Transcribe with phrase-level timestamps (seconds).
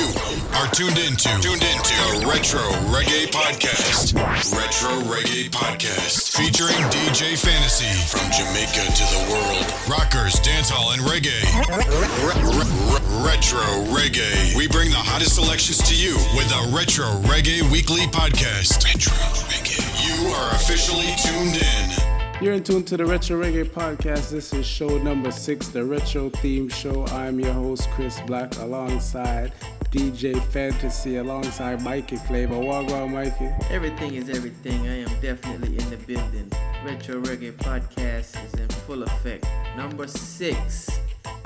[0.00, 0.08] you
[0.56, 4.14] are tuned into tuned into a Retro Reggae Podcast.
[4.56, 9.66] Retro Reggae Podcast featuring DJ Fantasy from Jamaica to the world.
[9.88, 11.44] Rockers, dancehall, and reggae.
[13.24, 13.60] Retro
[13.92, 14.56] Reggae.
[14.56, 18.84] We bring the hottest selections to you with a Retro Reggae Weekly Podcast.
[18.84, 19.12] Retro
[19.52, 19.84] Reggae.
[20.06, 22.10] You are officially tuned in.
[22.42, 24.30] You're in tune to the Retro Reggae Podcast.
[24.30, 27.06] This is show number six, the Retro Theme Show.
[27.08, 29.52] I'm your host, Chris Black, alongside
[29.90, 32.54] DJ Fantasy alongside Mikey Flavor.
[32.54, 33.50] Wagwan Mikey.
[33.74, 34.86] Everything is everything.
[34.86, 36.48] I am definitely in the building.
[36.84, 39.44] Retro Reggae Podcast is in full effect.
[39.76, 40.88] Number six.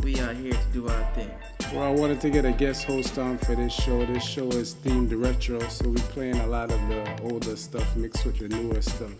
[0.02, 1.30] We are here to do our thing.
[1.72, 4.04] Well, I wanted to get a guest host on for this show.
[4.04, 8.26] This show is themed retro, so we're playing a lot of the older stuff mixed
[8.26, 9.12] with the newer stuff.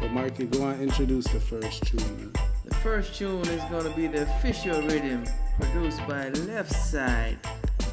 [0.00, 2.32] So, Mikey, go on introduce the first tune.
[2.64, 5.26] The first tune is going to be the official rhythm
[5.60, 7.36] produced by Left Side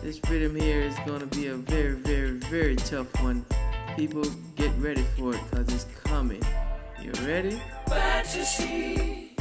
[0.01, 3.45] this rhythm here is gonna be a very, very, very tough one.
[3.95, 4.23] People
[4.55, 6.41] get ready for it because it's coming.
[6.99, 7.61] You ready?
[7.87, 9.35] Fantasy.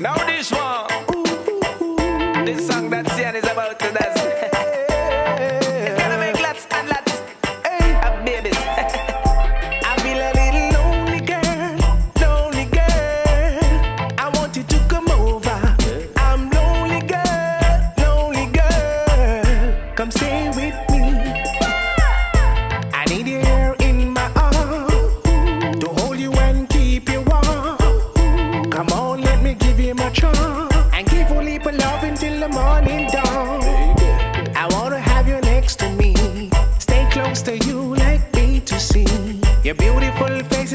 [0.00, 0.90] Now this one.
[1.14, 2.44] Ooh, ooh, ooh.
[2.44, 4.56] This song that Sian is about to dance.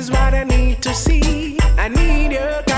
[0.05, 1.57] is what I need to see.
[1.77, 2.74] I need your.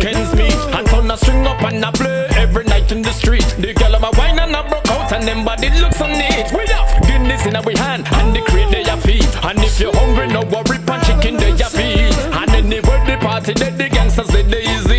[0.00, 3.44] weekends meet hands on a string up and a play every night in the street.
[3.58, 6.46] The girl on my wine and I broke out and them body looks so neat.
[6.54, 9.94] We have Guinness in our hand and the crate they are feet And if you're
[9.94, 14.28] hungry no worry pan chicken they are feet And anywhere the party they the gangsters
[14.28, 14.89] they is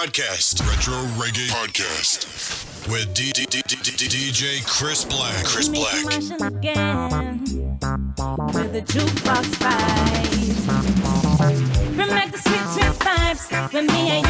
[0.00, 0.66] Podcast.
[0.66, 5.44] Retro Reggae Podcast with DJ Chris Black.
[5.44, 5.92] Chris Black.
[8.54, 10.20] with the jukebox back
[12.32, 14.29] the sweet, sweet vibes when me and you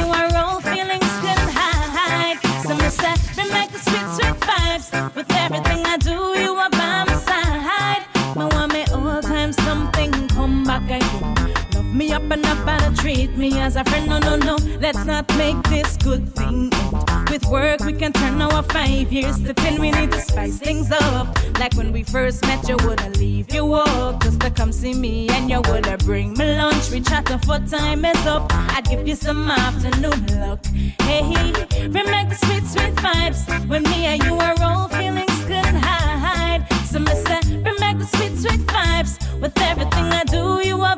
[13.14, 14.08] treat me as a friend.
[14.08, 14.56] No, no, no.
[14.80, 17.30] Let's not make this good thing end.
[17.30, 19.80] With work, we can turn our five years to ten.
[19.80, 21.26] We need to spice things up.
[21.58, 25.28] Like when we first met, you wouldn't leave your work just to come see me,
[25.28, 26.90] and you wouldn't bring me lunch.
[26.90, 28.46] We chat for time is up.
[28.74, 30.64] I'd give you some afternoon luck.
[31.08, 31.52] Hey,
[31.88, 35.78] bring back the sweet, sweet vibes when me and you are all feeling good and
[35.78, 36.66] high.
[36.90, 40.60] So, say, bring back the sweet, sweet vibes with everything I do.
[40.66, 40.96] You are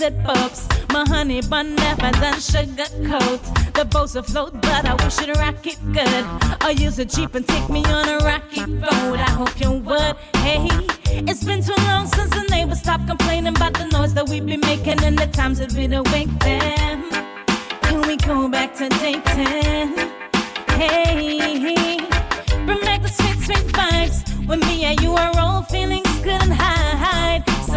[0.00, 0.68] it, pups.
[0.92, 3.40] My honey bun never done sugar coat.
[3.74, 6.24] The boats afloat, but I wish it rock it good.
[6.64, 9.18] Or use a jeep and take me on a rocky road.
[9.18, 10.16] I hope you would.
[10.36, 10.68] Hey,
[11.28, 14.56] it's been too long since the neighbors stopped complaining about the noise that we be
[14.56, 17.10] making and the times that we'd awake them.
[17.82, 19.22] Can we go back to 10?
[20.78, 21.98] Hey,
[22.66, 26.52] bring back the sweet, sweet vibes when me and you are all feeling good and
[26.52, 26.87] high.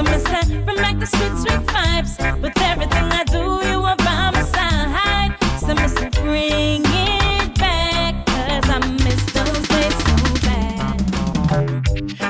[0.02, 3.62] So, Mister, bring back the sweet, sweet vibes with everything I do.
[3.70, 5.36] You are by my side.
[5.60, 10.16] So, Mister, bring it back, cause I miss those days so
[10.48, 10.98] bad.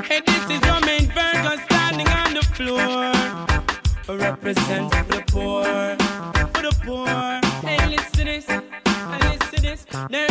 [0.03, 3.13] Hey, this is your main Virgo standing on the floor.
[4.18, 5.63] Represent the poor,
[6.53, 7.07] for the poor.
[7.65, 8.62] Hey, listen to this, hey,
[9.29, 9.85] listen to this.
[10.09, 10.31] There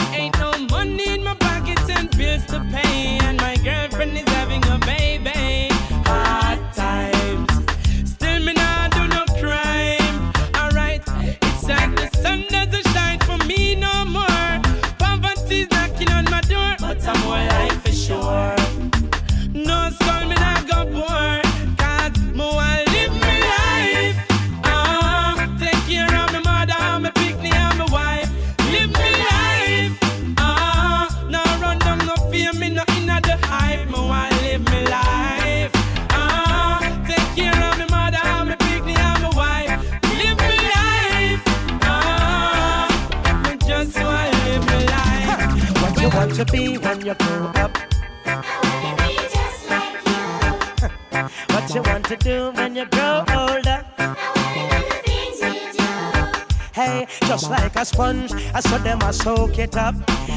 [59.21, 59.95] soak it up.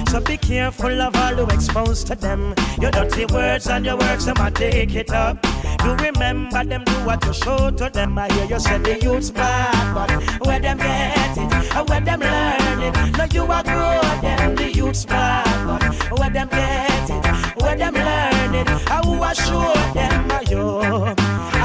[0.10, 2.54] So be careful of all you expose to them.
[2.80, 5.38] Your dirty words and your works, them I take it up.
[5.84, 8.18] You remember them, do what you show to them.
[8.18, 12.82] I hear you say the youth's bad, but where them get it, where them learn
[12.82, 13.18] it.
[13.18, 17.94] Now you are grow them, the youth's bad, but where them get it, where them
[17.94, 18.70] learn it.
[18.90, 21.16] I I show them, ayo,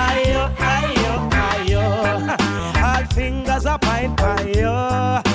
[0.06, 0.42] ayo,
[0.74, 1.12] ayo,
[1.44, 1.84] ayo.
[2.88, 3.78] All fingers are
[4.46, 4.58] you.
[4.58, 5.27] There's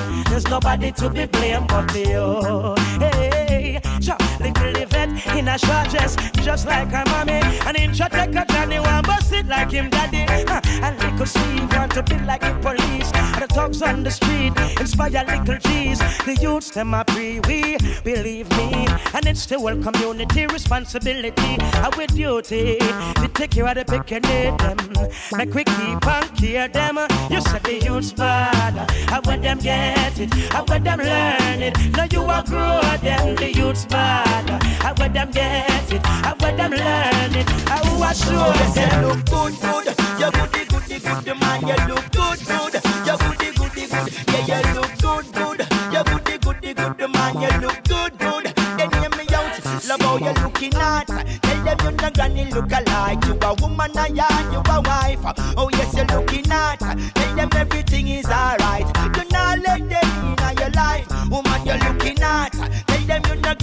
[0.54, 2.14] nobody to be blamed but you.
[2.16, 2.76] Oh.
[3.00, 3.53] Hey,
[4.02, 7.42] sure, little event in a short dress, just like her mommy.
[7.68, 10.26] An inch a take a Johnny one bust it like him daddy.
[10.48, 10.62] Huh.
[10.82, 13.12] And little Steve want to be like the police.
[13.14, 16.00] And the thugs on the street inspire little G's.
[16.26, 21.58] The youths them a pre we believe me, and it's the whole community responsibility.
[21.86, 24.58] Our duty to take care of the picking them.
[25.32, 26.98] Make we keep on care them.
[27.30, 31.78] You said the youths bad, I where them get it, I where them learn it.
[31.92, 34.50] Now you are grow them, the youths bad,
[34.84, 37.48] I where them get it, I where them learn it.
[37.70, 39.06] I who I show them.
[39.06, 39.88] look good, good.
[40.20, 41.62] You goody, goody, good, man.
[41.62, 42.74] You look good, good.
[43.08, 44.48] You goody, goody, good.
[44.48, 45.60] Yeah, you look good, good.
[45.94, 47.34] You goody, goody, good, man.
[47.42, 48.46] You look good, good.
[48.78, 49.56] Then hear me out.
[49.88, 51.08] Love how you looking at.
[51.08, 53.26] Tell them you not granny look alike.
[53.26, 55.24] You a woman, a yard, you a wife.
[55.58, 56.80] Oh yes, you looking at.
[56.80, 58.63] Tell them everything is alright.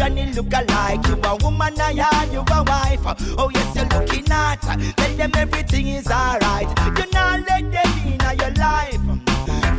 [0.00, 1.06] Granny look alike.
[1.06, 3.04] You a woman, I yard, you a wife.
[3.36, 4.56] Oh yes, you're looking at.
[4.96, 6.68] Tell them everything is alright.
[6.96, 9.00] You not let them in your life.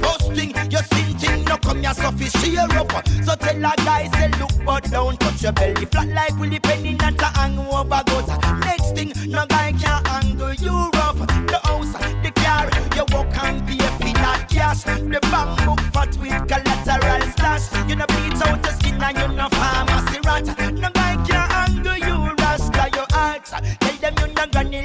[0.04, 3.08] First thing, you sin thing, no come here so fi share up.
[3.26, 6.94] So tell a guy say look but don't touch your belly flat like Willie Penny
[6.94, 8.38] not to hang over gutter.
[8.60, 11.18] Next thing, no guy can angle you rough.
[11.18, 14.84] The house, the car, you walk and pay for that cash.
[14.84, 15.91] The bank book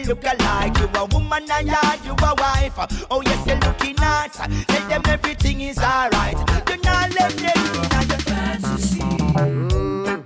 [0.06, 0.78] look alike.
[0.78, 3.06] You a woman and yard, you a wife.
[3.10, 4.32] Oh yes, you're looking hot.
[4.32, 6.36] Tell them everything is alright.
[6.66, 9.00] Do not let them in your fantasy.
[9.00, 10.24] Mm.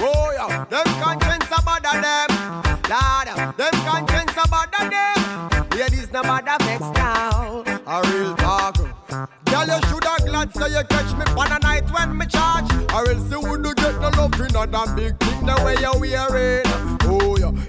[0.00, 2.28] Oh yeah, them conscience about them.
[2.90, 5.68] Lord, them conscience about them.
[5.78, 7.62] Ladies, no matter vex now.
[7.86, 8.76] A real talk.
[9.44, 12.72] Girl, you shoulda glad say you catch me on a night when me charge.
[12.92, 16.95] Or else you wouldn't get the love in that big thing the way you wearing.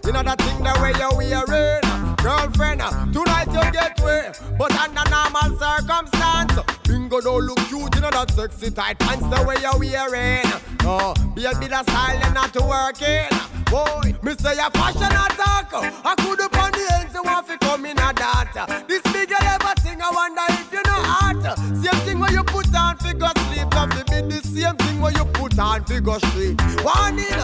[0.07, 1.83] You know that thing the way you wearing.
[2.23, 6.55] Girlfriend, uh, tonight you get way, but under normal circumstance,
[6.87, 10.47] bingo don't look cute in that sexy tight pants the way you wearing.
[10.87, 13.27] Oh, baby, the style and not working.
[13.67, 15.75] Boy, me say a fashion attack.
[15.75, 18.87] I could up on the ends, you want to come in a that.
[18.87, 21.59] This big ever thing, I wonder if you know art.
[21.83, 25.13] Same thing when you put on figure sleep, love to be the same thing when
[25.15, 26.55] you put on figure street.
[26.79, 27.43] Warning,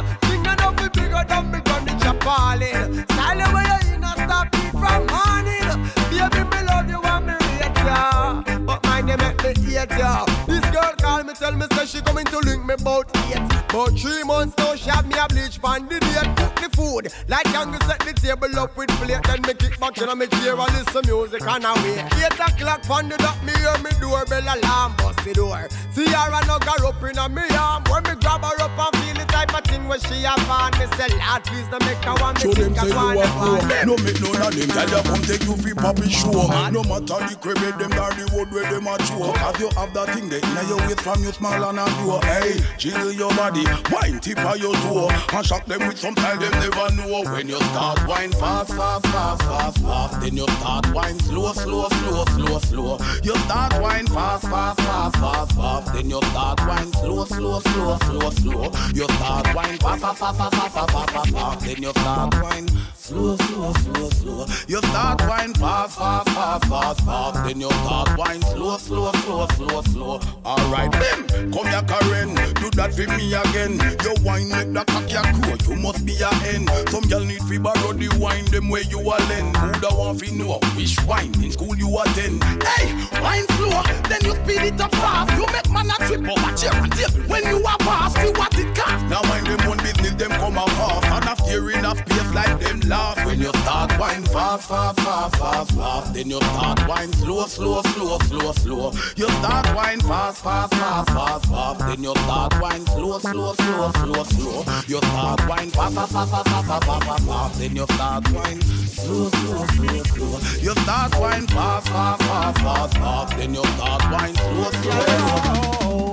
[12.46, 13.42] link me about eight.
[13.70, 16.30] But three months now she have me a bleach pan the date.
[16.38, 19.24] Cook the food like young set the table up with plate.
[19.24, 22.06] Then me kick back in me chair and listen music and away.
[22.22, 25.68] Eight o'clock on the dot, me hear me doorbell alarm bust the door.
[25.92, 27.84] See her and her up in a me arm.
[27.90, 30.72] When me grab her up and feel the type of thing where she have on.
[30.80, 33.80] Me say, Lord, please don't make her want me Show them say you want a
[33.80, 36.48] to No make none of them tell you come take you fi poppy show.
[36.72, 39.24] No matter the crib them or the wood where them a chew.
[39.40, 42.20] Have you have that thing there inna your waist from you small and a grow.
[42.22, 46.40] Hey, jiggle your body, wine tip of your toe, and shock them with some style
[46.40, 47.24] them never know.
[47.24, 51.88] When you start wine fast, fast, fast, fast, fast, then you start wine slow, slow,
[51.90, 52.98] slow, slow, slow.
[53.24, 57.98] You start wine fast, fast, fast, fast, fast, then you start wine slow, slow, slow,
[57.98, 58.72] slow, slow.
[58.94, 62.68] You start wine fast, fast, fast, fast, fast, fast, fast, fast, then you start wine
[63.04, 64.46] slow, slow, slow, slow.
[64.68, 69.48] You start wine fast, fast, fast, fast, fast, then you start wine slow, slow, slow,
[69.48, 70.20] slow, slow.
[70.46, 73.74] Alright, them, come here, Karen, do that for me again.
[74.04, 76.68] You wine make the cock ya crow, you must be a hen.
[76.88, 79.58] Some girl need fi borrow the wine, them where you a lend.
[79.58, 82.44] Who da want fi know which wine in school you attend?
[82.64, 82.88] Hey,
[83.22, 85.32] wine slow, then you speed it up fast.
[85.36, 88.14] You make man a trip over chair and table when you a pass.
[88.16, 89.06] See what it cost.
[89.12, 91.04] Now mind them own business, them come a half.
[91.06, 93.18] And a fear enough pace like them laugh.
[93.26, 96.14] When you start wine fast, fast, fast, fast, fast.
[96.14, 98.92] Then you start wine slow, slow, slow, slow, slow.
[99.16, 101.80] You start wine fast, fast, fast, fast, fast.
[101.80, 104.64] Then you start wine slow, slow, slow, slow, slow.
[104.88, 107.60] You start wine fast, fast, fast, fast, fast, fast, fast, fast.
[107.60, 110.40] Then you start wine slow, slow, slow, slow.
[110.62, 113.38] You start wine fast, fast, fast, fast, fast.
[113.38, 116.13] Then you start wine slow, slow, slow.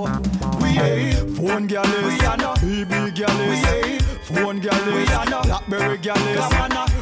[0.71, 2.21] Phone galleys,
[2.61, 5.09] BB galleys, phone galleys,
[5.43, 6.39] Blackberry galleys,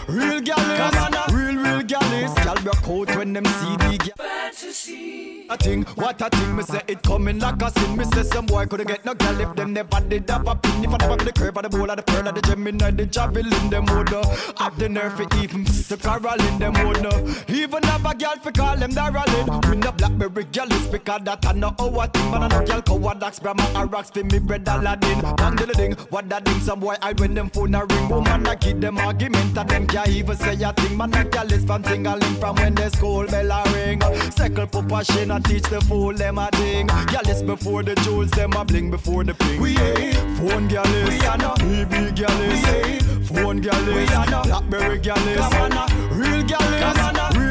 [0.08, 1.39] real galleys
[1.70, 2.34] real gallus.
[2.44, 5.46] Gal broke out when them see the fantasy.
[5.50, 7.98] A thing, what a thing, me say it coming like a sin.
[7.98, 10.84] Me say some boy coulda get no gal if them never did have a pin.
[10.84, 13.06] If I never the curve of the bowl of the pearl of the Gemini, the
[13.06, 14.24] javelin them would uh,
[14.58, 18.52] have the nerve for even the Carolyn them would uh, even have a gal for
[18.52, 19.62] call them darling.
[19.70, 23.24] We no Blackberry gallus because that I know our thing, but I know gal coward
[23.24, 25.22] axe Brahma a rocks for me bread Aladdin.
[25.36, 26.60] Bang the ding, what that ding?
[26.60, 29.88] Some boy I when them phone a ring, woman I give them argument and them
[29.88, 30.96] can't even say a thing.
[30.96, 34.02] Man a gal is voice from tingling from when the school bell a ring.
[34.32, 36.88] Second papa shin and teach the fool them a ding.
[36.88, 39.62] Gyalis before the jewels, them a bling before the ping.
[39.62, 45.00] We ain't phone gyalis, we are not TV gyalis, phone gyalis, we are not BlackBerry
[45.00, 47.49] gyalis, real gyalis, real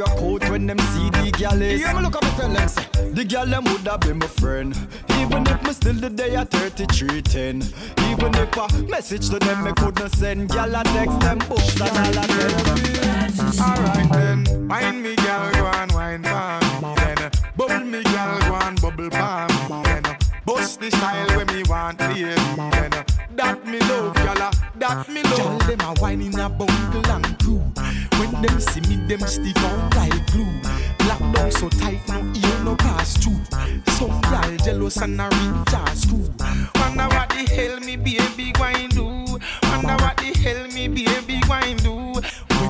[0.00, 1.30] broke out when them see the.
[1.38, 1.54] Yeah,
[1.94, 4.76] me look up at them say, the gal them would have been my friend.
[5.18, 7.62] Even if me still the day at 3310
[8.10, 11.90] Even if a message to them me couldn't send Gal I text them books and
[11.90, 12.60] all I tell
[13.60, 17.30] Alright then, wine me gal, go and wine for me then.
[17.56, 20.16] Bubble me gal, go and bubble for me then.
[20.46, 22.90] Bust the style when me want, baby then.
[23.36, 25.36] That me love, gala, ah, that me love.
[25.36, 27.59] Gal them a wine in a bungle and crew.
[28.42, 30.46] Them see me, them stick on like glue.
[31.06, 33.38] Lock down so tight, no ear no pass through.
[33.98, 36.24] Some gal jealous and a reach a screw.
[36.76, 39.04] Wonder what the hell me baby going do.
[39.62, 42.20] Wonder what the hell me baby going do.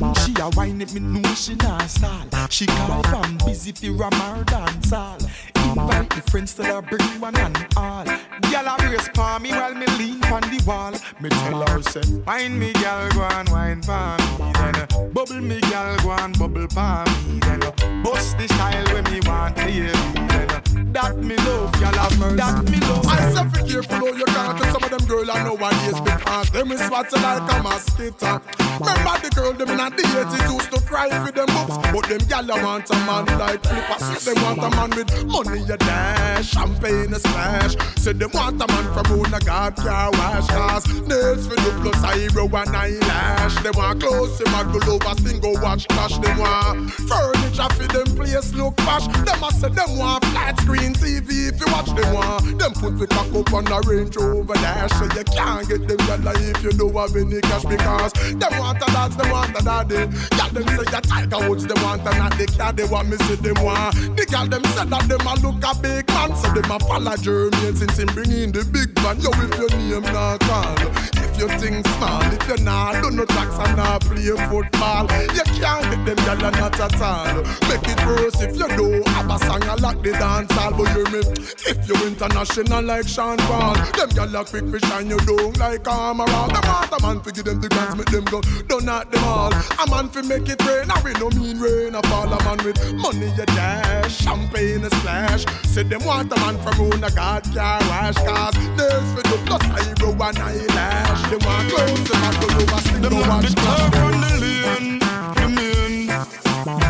[0.00, 2.26] She a whine it, me know she not stall.
[2.48, 5.18] She call from busy fi ram her dance all.
[5.56, 8.04] Invite the friends till her bring one and all.
[8.04, 10.92] Gyal a brace for me while me lean on the wall.
[11.20, 15.12] Me tell her say, wine me gyal go and wine for me then.
[15.12, 18.02] Bubble me gyal go and bubble for me then.
[18.02, 19.92] Bust the style when me want baby
[20.28, 20.59] then.
[20.92, 22.36] That me love gyal have mercy.
[22.36, 23.06] That me love.
[23.06, 26.80] I be careful how you can't some of them girl I nowadays because them is
[26.86, 28.42] swat like a mosquito.
[28.80, 32.22] Remember the girl them in the 80s used to cry for them books, but them
[32.28, 33.98] gal want a man like Flipper.
[33.98, 37.76] Say them want a man with money a dash, champagne a splash.
[37.96, 41.70] Say them want a man from who a God car wash cars, nails for the
[41.82, 43.62] plus eyebrow and eyelash.
[43.62, 46.16] They want clothes, them a go over, sing go watch clash.
[46.18, 49.06] Them want furniture for them place look posh.
[49.24, 52.58] Them a say them want flat screen TV if you watch them one.
[52.58, 56.00] Them put the cock up on a Range Rover dash, so you can't get them
[56.06, 59.62] gal if you don't have any cash because them want a dance, them want a
[59.62, 60.06] daddy.
[60.36, 63.36] Gal them say a tiger woods, them want a not the they want me see
[63.36, 63.94] them want.
[64.16, 67.16] The gal them say that them a look a big man, so them a follow
[67.16, 69.20] Jermaine since him bring in the big man.
[69.20, 70.76] Yo, if your name not call,
[71.24, 75.44] if you think small, if you not do no tracks and not play football, you
[75.58, 77.42] can't get them gal not at all.
[77.68, 80.88] Make it worse if you do have a song a like the dance hall, but
[80.94, 81.20] hear me.
[81.66, 85.86] If you international like Sean Paul, them gal a quick fish and you don't like
[85.88, 86.26] armor.
[86.26, 89.24] Them want a man to give them the grants, make them go, don't not them
[89.24, 89.52] all.
[89.52, 91.94] A man fi make it rain, I we no mean rain.
[91.94, 95.44] A fall a man with money a dash, champagne a splash.
[95.66, 98.54] Say them want a man from who a God car wash cars.
[98.76, 101.30] There's for the plus eyebrow and eyelash.
[101.30, 103.90] They want clothes, them a go over, Them no like watch the clash.
[103.90, 104.98] turf on the lane,
[105.38, 106.06] the men.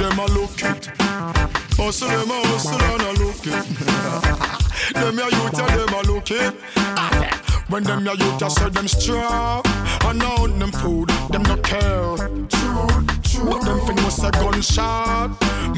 [0.01, 0.91] Them a look it.
[1.77, 3.53] Hustle them a hustle and a look it.
[4.95, 6.55] them a youth a them a look it.
[6.77, 7.65] Ah.
[7.69, 9.63] When them a youth a say them strong
[10.05, 12.17] and own them food, them no care.
[13.45, 15.31] But them fin was a gunshot,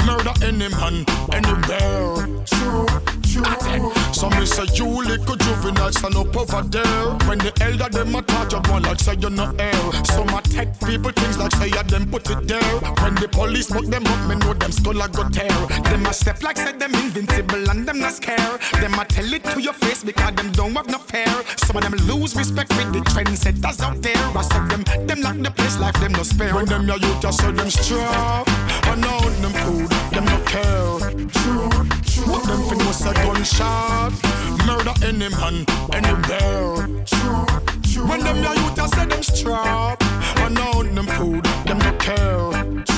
[0.06, 3.21] murder any man anywhere.
[3.32, 7.04] So me say you little juvenile stand up over there.
[7.26, 9.72] When the elder them a talk, you one like say you no air.
[10.04, 12.74] Some take people things like say yeah them put it there.
[13.00, 15.48] When the police buck them up, me know them skull a go tear.
[15.84, 18.58] Them a step like say them invincible and them not scare.
[18.80, 21.32] Them a tell it to your face because them don't have no fear.
[21.56, 24.28] Some of them lose respect for the trendsetters out there.
[24.34, 26.54] Rest of them, them lock the place like them no spare.
[26.54, 28.44] When them your youth a say them strong,
[28.92, 30.98] and own them food, them no care.
[31.32, 31.70] True,
[32.04, 32.28] true.
[32.28, 34.12] What them fin was a gunshot,
[34.66, 37.04] murder any man anywhere.
[37.06, 37.46] True,
[37.90, 38.06] true.
[38.06, 39.96] When them your youth a say them strong,
[40.38, 42.91] and own them food, them no care.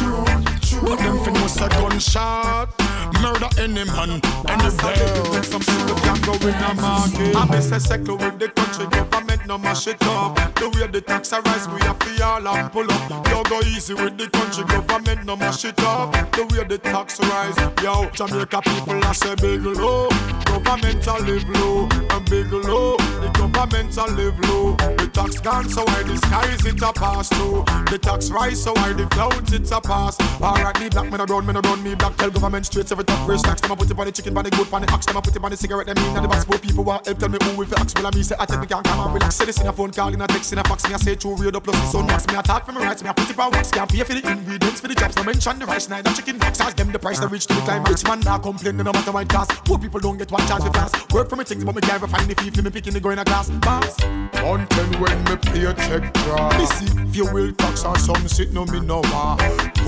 [0.63, 0.89] True.
[0.89, 2.73] What them fin was a gunshot,
[3.21, 5.43] murder any man anywhere.
[5.43, 7.37] Some people can go in a market.
[7.37, 10.37] I miss a sector with the country government no mash it up.
[10.57, 13.29] The way the tax a rise, we have to all and pull up.
[13.29, 16.13] Yo, go easy with the country government no mash it up.
[16.33, 20.09] The way the tax rise, yo, Jamaica people I say big low.
[20.47, 22.97] Government a live low and big low.
[22.97, 24.77] The government a live low.
[24.97, 27.65] The tax gone, so why the skies it a pass through.
[27.91, 30.04] The tax rise, so why the clouds it a pass.
[30.05, 32.17] Alright, me black, me no brown, me no brown, me black.
[32.17, 33.61] Tell government straight every top race tax.
[33.61, 35.07] Them a put it on the chicken, on the goat, on the ox.
[35.07, 35.87] Them a put it on the cigarette.
[35.87, 36.45] Them in the box.
[36.45, 37.19] Poor people want help.
[37.19, 37.97] Tell me who will fi ask.
[37.97, 39.37] Well, I me say I tell me can't come and relax.
[39.37, 40.87] Say this in a phone call, in a text, in a fax.
[40.89, 42.27] Me I say true radio plus the sun max.
[42.27, 43.03] Me I talk for me rights.
[43.03, 43.71] Me I put it on wax.
[43.71, 45.17] Can't pay for the ingredients for the jobs.
[45.17, 46.61] No mention the rice, neither chicken box.
[46.61, 47.91] Ask them the price they reach to the climax.
[47.91, 49.51] Rich man not complain, no matter what cost.
[49.65, 51.13] Poor people don't get one charge for fast.
[51.13, 53.11] Work for me things, but me can't find the fee for me picking the go
[53.11, 53.49] in a glass.
[53.51, 53.99] Boss.
[54.35, 56.59] Mountain when me pay a check draw.
[56.59, 59.37] Me see fuel tax or some sit no me no war.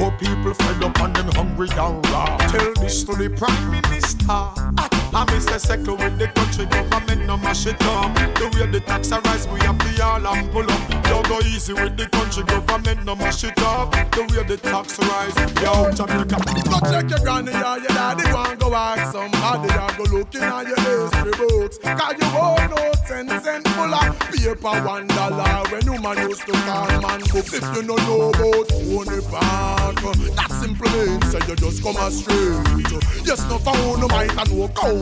[0.07, 2.37] Poor people fed up and them hungry and raw.
[2.37, 4.96] Tell this to the prime minister.
[5.17, 8.15] I, miss the sector with the country government no mash it up.
[8.37, 11.07] The way the tax rise, we have the all and pull up.
[11.09, 13.93] Yo go easy with the country government no mash it up.
[14.13, 16.37] The way the tax rise, yo Jamaica.
[16.69, 20.69] Go check your granny or your daddy, and go ask somebody or go looking at
[20.69, 21.79] your history books.
[21.79, 26.45] Cause you won't know ten cent full of paper one dollar when you man used
[26.45, 27.55] to call man books.
[27.57, 29.97] If you don't know about Tony Park,
[30.37, 33.07] that simple means say you just come a straight.
[33.25, 34.51] Yes, no for own might and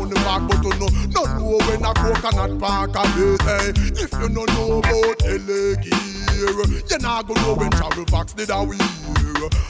[0.05, 3.03] no back, but you know, no know when a coconut park a
[3.39, 3.73] day.
[4.03, 8.51] If you don't know about LA gear, you not go know when travel fox did
[8.51, 8.79] a wear.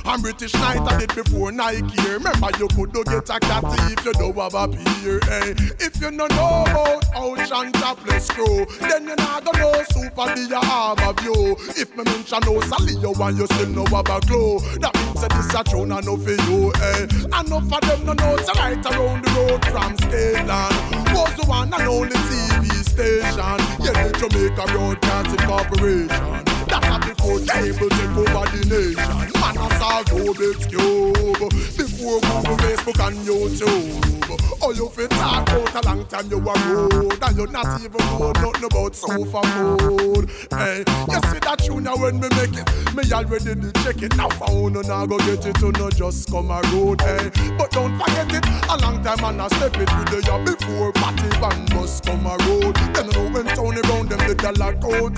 [0.06, 2.00] And British Knight, I did before Nike.
[2.08, 5.18] Remember you could do get a cat if you don't have a peer.
[5.24, 9.82] Hey, eh, if you don't know about ocean topless crew, then you not gonna know
[9.90, 11.56] super the arm of you.
[11.76, 15.30] If me mention no Salio and you still know have a clue, that means that
[15.30, 16.72] this a tune enough for you.
[16.72, 16.80] Eh.
[16.84, 21.14] Hey, enough of them no know it's right around the road from Scotland.
[21.14, 23.58] Was the one and only TV station.
[23.80, 26.53] Yeah, the Jamaica Broadcasting Corporation.
[26.74, 29.14] That a before cable take over the nation.
[29.38, 31.50] Man Dinosaur Rubik's Cube.
[31.78, 34.14] Before Google, Facebook and YouTube.
[34.60, 38.00] Oh, you fit talk about a long time you a road And you not even
[38.18, 40.30] know nothing about sofa food.
[40.50, 40.78] Hey,
[41.12, 42.66] you see that tune now when me make it?
[42.96, 44.16] Me already did check it.
[44.16, 47.70] Now found and I go get it to no just come a road Hey, but
[47.70, 48.44] don't forget it.
[48.70, 52.26] A long time and I step it with the year before Party van must come
[52.26, 52.74] a road.
[52.96, 55.12] Them know when Tony round them did a lot out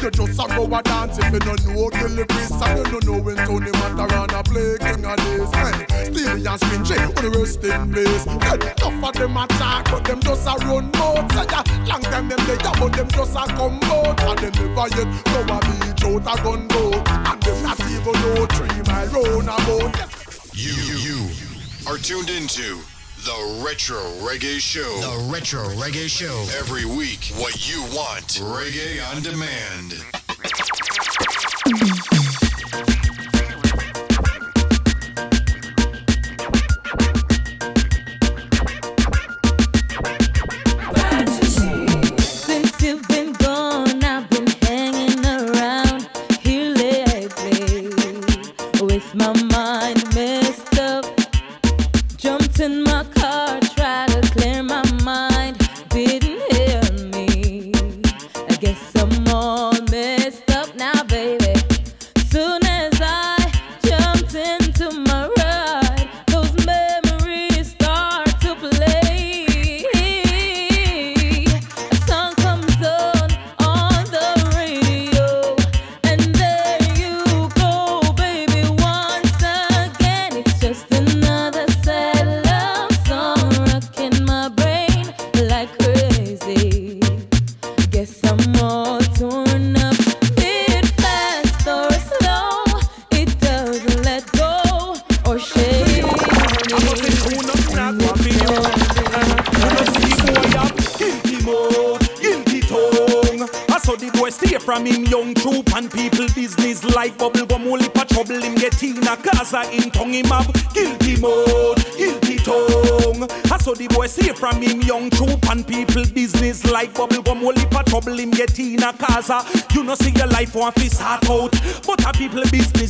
[0.00, 3.04] You just a go a dance if you don't know Gilly Priest And you don't
[3.06, 7.64] know when Tony Matterhorn play king of this Hey, Steely and Spingy on the rest
[7.64, 11.32] in place Enough of them attack, but them just a run mouth.
[11.32, 14.20] Say ya, long time them there, but them just a come out.
[14.20, 17.08] And them never yet go a beach out a gun boat.
[17.08, 19.96] And them not even know three mile round about.
[19.96, 20.50] Yes.
[20.54, 22.78] You, you are tuned into
[23.24, 24.82] the Retro Reggae Show.
[25.00, 26.46] The Retro Reggae Show.
[26.58, 28.26] Every week, what you want.
[28.42, 30.17] Reggae on demand.
[30.42, 32.27] ピピピ。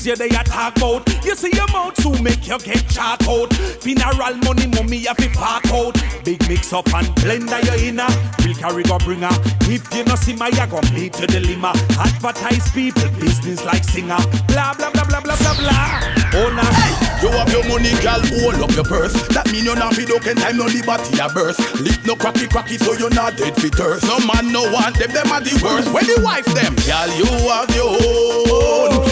[0.09, 1.05] Yeah they attack out.
[1.23, 3.53] You see your mouth to make you get chat out.
[3.85, 6.01] Funeral money mommy have to park out.
[6.25, 8.09] Big mix up and blender you in a
[8.41, 9.37] Will carry go bring her.
[9.69, 11.73] If you no see my, I go meet to the lima.
[12.01, 14.17] Advertise people, business like singer.
[14.49, 16.01] Blah blah blah blah blah blah blah.
[16.33, 16.65] Oh nah.
[17.21, 19.13] You have your money, girl, hold up your purse.
[19.35, 21.59] That mean you not be looking time, no liberty a birth.
[21.81, 24.07] Lip no cracky cracky, so you're not dead for thirst.
[24.07, 25.93] No man, no one, them, them are the worst.
[25.93, 29.08] When the wife them, girl, you have your own.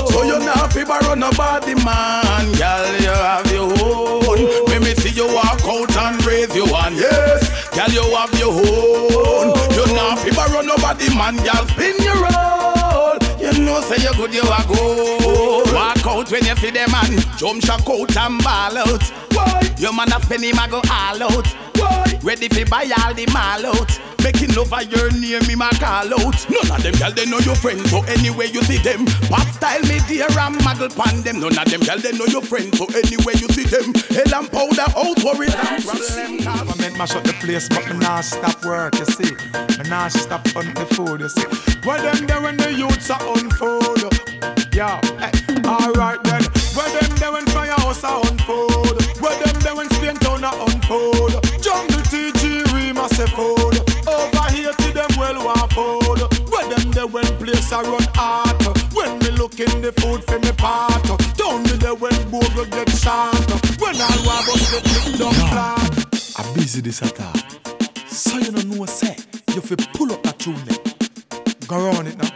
[0.46, 2.46] Not fi borrow nobody, man.
[2.54, 4.38] Girl, you have your own.
[4.70, 7.68] When me see you walk out and raise your hand, yes.
[7.74, 9.54] Girl, you have your own.
[9.74, 11.36] You're not fi borrow nobody, man.
[11.36, 13.18] Girl, spin your roll.
[13.40, 15.72] You know, say you good, you are good.
[15.74, 17.18] Walk out when you see them man.
[17.36, 19.02] Jump shot out and ball out.
[19.32, 19.74] Why?
[19.78, 21.46] Your man a spend him a go all out.
[21.76, 22.15] Why?
[22.22, 24.00] Ready fi buy all the mall out.
[24.24, 26.34] Making over your name, me ma call out.
[26.50, 29.06] None of them girl they know your friends, so anyway you see them.
[29.30, 31.38] Pop style me dear and muggle pan them.
[31.38, 33.94] None of them girl they know your friends, so anyway you see them.
[34.10, 36.42] Hell and powder out worry problem.
[36.42, 39.30] Government mash up the place, but me nah stop work, you see.
[39.78, 41.46] Me nah stop on the food, you see.
[41.86, 44.10] Where them there when the youths are on food?
[44.74, 45.30] Yeah, hey,
[45.64, 46.42] alright then.
[46.74, 48.98] Where them there when firehouse are on food?
[49.22, 51.55] Where them there when Spain town are on food?
[51.66, 53.74] Jungle TG, we must food.
[54.06, 55.34] Over here to them well
[55.74, 56.22] food.
[56.48, 58.54] Where them there when place are run hot?
[58.94, 61.02] When me look in the food for me part.
[61.36, 62.14] Down me when
[62.70, 63.34] get shot.
[63.80, 66.38] When want bust get licked up flat.
[66.38, 67.34] I busy this at all.
[68.06, 69.16] So you don't know say
[69.52, 70.54] you fi pull up that tune.
[71.66, 72.30] Go round it now.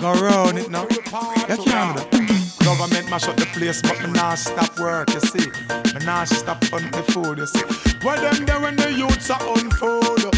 [0.00, 0.82] Go round it now.
[0.90, 2.25] You can't do that.
[2.66, 5.46] Government mash up the place, but me nah stop work, you see.
[5.94, 7.62] Me nah stop on the food, you see.
[8.04, 10.34] Where them there when the youths are on food?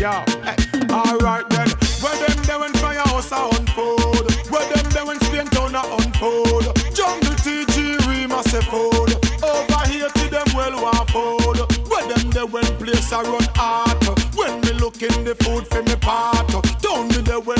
[0.00, 0.56] Yeah, hey,
[0.88, 1.68] alright then.
[2.00, 4.24] Where them there when firehouse are on food?
[4.48, 6.72] Where them there when Spain town are on food?
[6.96, 9.12] Jungle TG, we must say food.
[9.44, 11.60] Over here to them well want food.
[11.84, 14.00] Where them there when place are run hot?
[14.34, 16.48] When me look in the food for me part.
[16.80, 17.57] Down me there when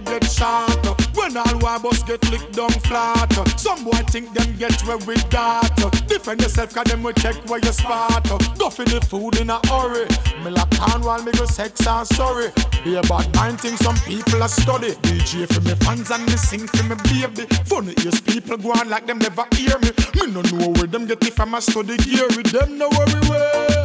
[0.00, 0.84] get shot.
[1.14, 3.32] When all war bus get licked down flat.
[3.58, 5.74] Some boy think them get where we got.
[6.08, 8.24] Defend yourself, cause them will check where you spot.
[8.58, 10.06] Go for the food in a hurry.
[10.44, 12.50] Me lock on while me go sex and sorry.
[12.84, 14.92] Be about mind things some people are study.
[15.06, 17.46] DJ for me fans and me sing for me baby.
[17.64, 19.90] Funny is people go on like them never hear me.
[20.14, 22.26] Me no know where them get it from a study gear.
[22.28, 23.84] With them no worry way.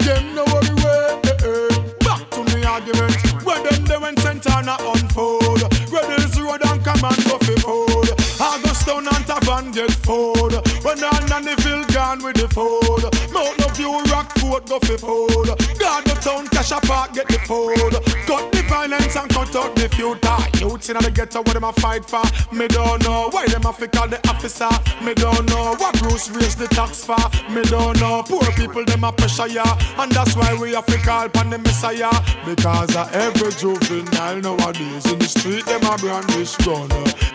[0.00, 1.20] Them no worry way.
[1.24, 1.78] Eh, eh.
[2.00, 3.44] Back to me argument.
[3.44, 5.62] Where they when Santana unfold.
[5.90, 8.10] Rebels road and come and go for food.
[8.40, 10.54] Augustown and Tavan get food.
[10.84, 13.23] When on and the field gone with the food.
[13.34, 15.48] Mount no view rock food go for food.
[15.78, 17.92] God the town cash a park get the food.
[18.26, 20.40] Cut the violence and cut out the future.
[20.60, 22.22] Youths in the ghetto what them a fight for.
[22.54, 24.70] Me don't know why them a fi call the officer.
[25.04, 27.18] Me don't know what Bruce raised the tax for.
[27.50, 29.66] Me don't know poor people them a pressure ya.
[29.98, 32.14] And that's why we have to call upon the messiah.
[32.46, 36.88] Because of every juvenile nowadays in the street them a brandish gun.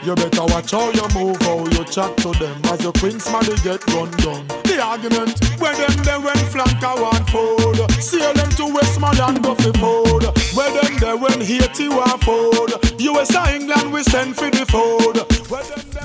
[0.03, 2.55] You better watch how you move, how you chat to them.
[2.71, 4.47] As your queen's money get run down.
[4.63, 7.91] The argument where them they when flank a one food.
[8.01, 10.23] Sail them to Westmoreland go for food.
[10.55, 12.73] Where them they when Haiti want food.
[12.99, 15.25] US and England we send for the food.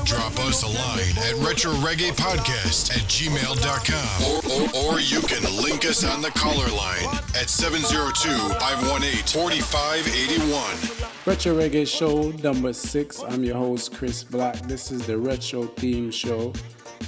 [0.05, 4.23] Drop us a line at Retro Reggae Podcast at gmail.com.
[4.29, 11.05] Or, or, or you can link us on the caller line at 702 518 4581.
[11.27, 13.23] Retro Reggae Show number six.
[13.23, 14.57] I'm your host, Chris Black.
[14.69, 16.53] This is the Retro Theme Show.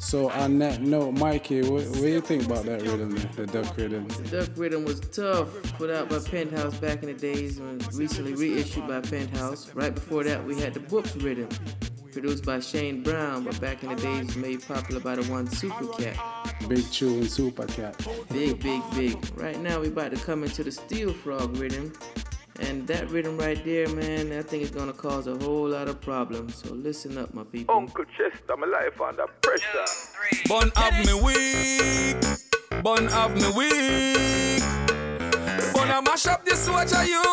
[0.00, 3.76] So, on that note, Mikey, what, what do you think about that rhythm, the duck
[3.76, 4.06] rhythm?
[4.08, 8.34] The duck Rhythm was tough, put out by Penthouse back in the days, and recently
[8.34, 9.74] reissued by Penthouse.
[9.74, 11.48] Right before that, we had the Books Rhythm,
[12.12, 15.86] produced by Shane Brown, but back in the days made popular by the one Super
[15.88, 16.16] Cat.
[16.68, 17.96] Big Tune Super Cat.
[18.32, 19.18] Big, big, big.
[19.38, 21.92] Right now, we about to come into the Steel Frog Rhythm.
[22.58, 26.00] And that rhythm right there, man, I think it's gonna cause a whole lot of
[26.00, 26.56] problems.
[26.56, 27.74] So listen up, my people.
[27.74, 29.84] Uncle Chester, my life under pressure.
[30.48, 34.62] Bun have me weak, bun have me weak.
[35.74, 37.24] Bun a mash up this soldier youth.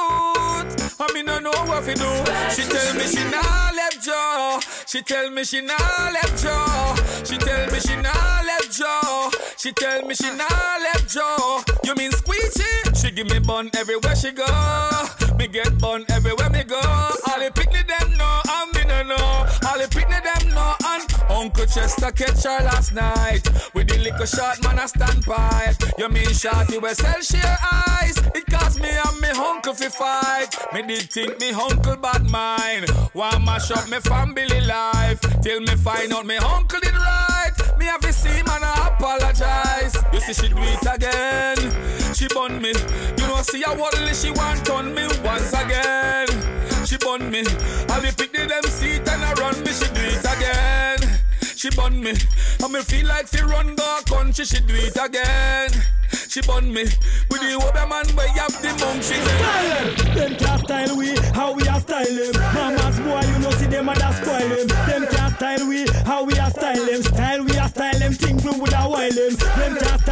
[0.99, 2.12] I mean, I know what to do.
[2.55, 4.59] She tell me she nah left Joe.
[4.86, 5.75] She tell me she nah
[6.12, 6.95] left Joe.
[7.23, 9.31] She tell me she nah left Joe.
[9.63, 11.63] She tell me she nah left Joe.
[11.86, 12.99] You mean squeegee?
[12.99, 14.43] She give me bun everywhere she go.
[15.38, 16.82] Me get bun everywhere me go.
[16.82, 19.47] All the picnic them know, and me no know.
[19.65, 24.26] All the picnic them know, and Uncle Chester catch her last night with the little
[24.26, 25.73] shot man stand by.
[25.97, 28.17] You mean shorty we sell share eyes?
[28.36, 30.73] It cost me and me uncle fi fight.
[30.73, 32.89] Me did think me uncle bad mind.
[33.13, 37.22] Why mash up me family life till me find out me uncle did right.
[37.84, 39.98] Me have to see man I apologize.
[40.13, 41.58] You see she do it again.
[42.13, 42.69] She bun me.
[42.69, 46.28] You know see how only she want on me once again.
[46.86, 47.43] She bun me.
[47.89, 49.72] I be pick the them seat and I run me.
[49.74, 51.19] She do it again.
[51.41, 52.13] She bun me.
[52.63, 54.46] I me feel like fi run go country.
[54.46, 55.72] She do it again.
[56.34, 56.84] She bun me.
[57.30, 59.04] With the other man you have the monk.
[59.04, 60.04] She say.
[60.15, 62.34] Them can't style we, how we a style them.
[62.56, 64.67] Mama's boy, you know see them and that spoil them.
[64.88, 67.04] Them can't style we, how we a style them.
[67.04, 69.36] Style we a style them, things we would a while them.
[69.36, 70.03] Them style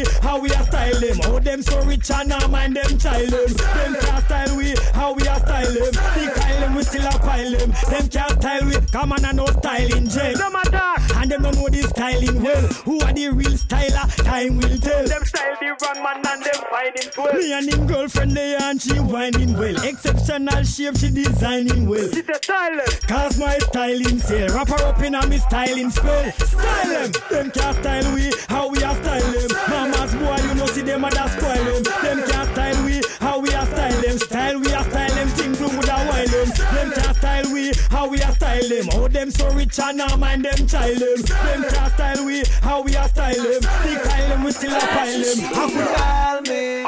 [0.00, 1.18] we, how we a style them.
[1.24, 3.46] Oh, them so rich and now mind them child them.
[3.46, 5.92] Them can't style we, how we a style them.
[5.92, 7.70] The Kyle them we still a pile them.
[7.70, 10.36] Them can't style we, come on and no style in jail.
[10.36, 12.66] Them attack, and them don't know the styling well.
[12.84, 14.24] Who are the real styler?
[14.24, 15.06] Time will tell.
[15.06, 17.34] Them style the wrong man and them find him well.
[17.34, 19.76] Me and him girlfriend they and she whining well.
[19.84, 22.10] Exceptional shape she designing well.
[22.10, 24.48] She's a style Cause my styling sale.
[24.54, 26.32] Wrap her up in a me styling spell.
[26.32, 27.12] Style them.
[27.30, 29.89] Them can't style we, how we a style them.
[29.90, 31.82] Mama's boy, you know see them and that spoil them.
[32.02, 34.18] Them can't style we, how we a style them.
[34.18, 36.48] Style we a style them, things we would a while them.
[36.48, 38.86] Them can't style we, how we a style them.
[38.94, 41.22] Oh, them so rich and now mind them child them.
[41.22, 43.60] Them can't style we, how we a style them.
[43.60, 45.38] The Kyle them we still a pile them.
[45.54, 46.80] How could call me?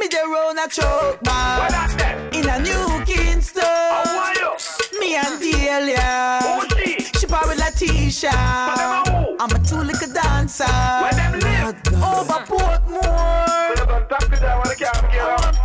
[0.00, 1.68] Me the round a choke bar
[2.32, 3.64] In a new Kingston
[5.00, 6.40] Me and Delia
[7.18, 8.30] She probably Latisha
[9.40, 9.76] I'm a two
[10.48, 13.48] little dancer Over Portmore.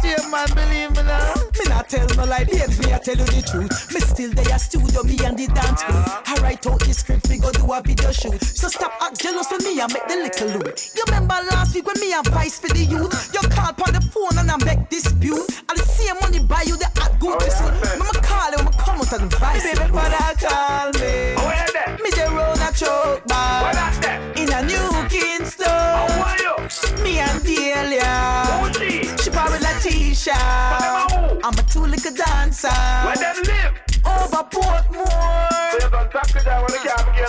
[0.01, 1.33] Dear man, believe me now.
[1.57, 3.93] Me not tell no lie, babes, me I tell you the truth.
[3.93, 5.95] Me still there studio, me and the dance crew.
[5.95, 8.43] I write out the script, we go do a video shoot.
[8.43, 10.91] So stop act jealous with me, I make the little loot.
[10.95, 13.33] You remember last week when me advice for the youth?
[13.33, 15.47] You call on the phone and I make dispute.
[15.69, 17.73] I the same money buy you the hot Gucci suit.
[17.97, 21.39] Mama call you, I'ma come out and advice Baby, father call me.
[22.03, 24.02] Me the round a choke bar
[28.03, 30.33] Delia She probably Latisha
[31.43, 33.73] I'm a two little dancer Where them live?
[34.05, 35.53] Over Portmore
[36.43, 37.25] that one, the cap, you.